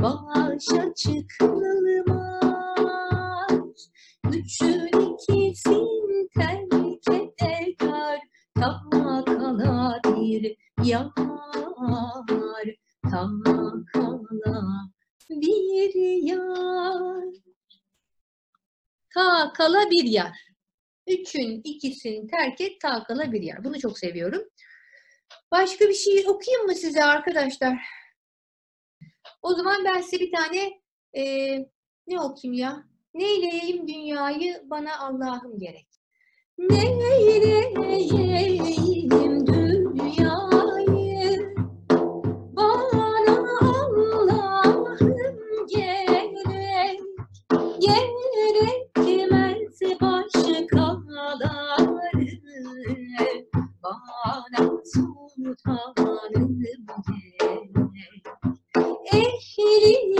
Başa 0.00 0.94
çıkılmaz. 0.94 2.34
Üçün 4.32 4.86
ikisin 4.86 6.28
terk 6.34 6.74
eder, 7.42 8.20
ta 8.54 8.82
kala 8.90 10.00
bir 10.04 10.56
yar, 10.84 11.10
ta 13.10 13.32
kala 13.92 14.24
bir 15.30 16.22
yar. 16.22 17.24
Ta 19.14 19.52
kala 19.52 19.90
bir 19.90 20.04
yar. 20.04 20.43
Üçün 21.20 21.60
ikisini 21.64 22.26
terk 22.26 22.60
et, 22.60 22.80
ta 22.80 23.04
kala 23.04 23.32
bir 23.32 23.42
yar. 23.42 23.64
Bunu 23.64 23.80
çok 23.80 23.98
seviyorum. 23.98 24.42
Başka 25.52 25.88
bir 25.88 25.94
şey 25.94 26.24
okuyayım 26.28 26.66
mı 26.66 26.74
size 26.74 27.04
arkadaşlar? 27.04 27.78
O 29.42 29.54
zaman 29.54 29.84
ben 29.84 30.00
size 30.00 30.20
bir 30.20 30.32
tane 30.32 30.80
e, 31.16 31.22
ne 32.06 32.20
okuyayım 32.20 32.62
ya? 32.62 32.84
Neyleyeyim 33.14 33.88
dünyayı 33.88 34.62
bana 34.64 34.98
Allah'ım 34.98 35.58
gerek. 35.58 35.88
Neyleyeyim 36.58 38.93
sultanım 55.44 56.60
gerek. 56.60 58.24
Ehli 59.12 60.16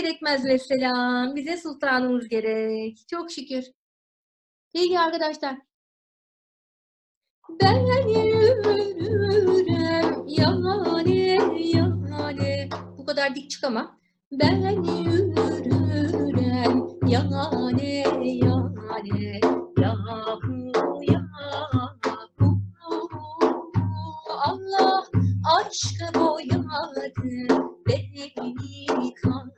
gerekmez 0.00 0.44
ve 0.44 0.58
selam. 0.58 1.36
Bize 1.36 1.56
sultanımız 1.56 2.28
gerek. 2.28 3.08
Çok 3.10 3.30
şükür. 3.30 3.64
Sevgili 4.74 4.98
arkadaşlar. 4.98 5.56
Ben 7.62 8.08
yürürüm 8.08 9.76
yane 10.28 11.38
yane. 11.58 12.68
Bu 12.98 13.06
kadar 13.06 13.34
dik 13.34 13.50
çıkamam. 13.50 14.00
Ben 14.32 14.70
yürürüm 14.70 15.34
yane 17.06 18.04
yane. 18.26 19.40
Yahu 19.78 20.72
yahu. 21.02 22.60
Allah 24.28 25.04
aşkı 25.56 26.14
boyadı 26.14 27.12
beni 27.86 28.34
kane. 28.34 29.49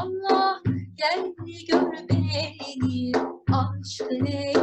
Allah 0.00 0.62
gel 0.96 1.34
gör 1.68 1.92
beni 2.08 3.12
aşkın 3.52 4.26
eyledi 4.26 4.57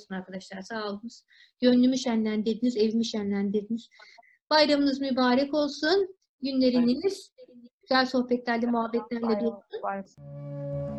olsun 0.00 0.14
arkadaşlar. 0.14 0.62
Sağ 0.62 0.88
olunuz. 0.88 1.22
Gönlümü 1.60 1.98
şenlendirdiniz, 1.98 2.76
evimi 2.76 3.04
şenlendirdiniz. 3.04 3.88
Bayramınız 4.50 5.00
mübarek 5.00 5.54
olsun. 5.54 6.16
Günleriniz 6.42 7.32
güzel 7.82 8.06
sohbetlerle, 8.06 8.66
muhabbetlerle 8.66 9.40
dolsun. 9.40 10.89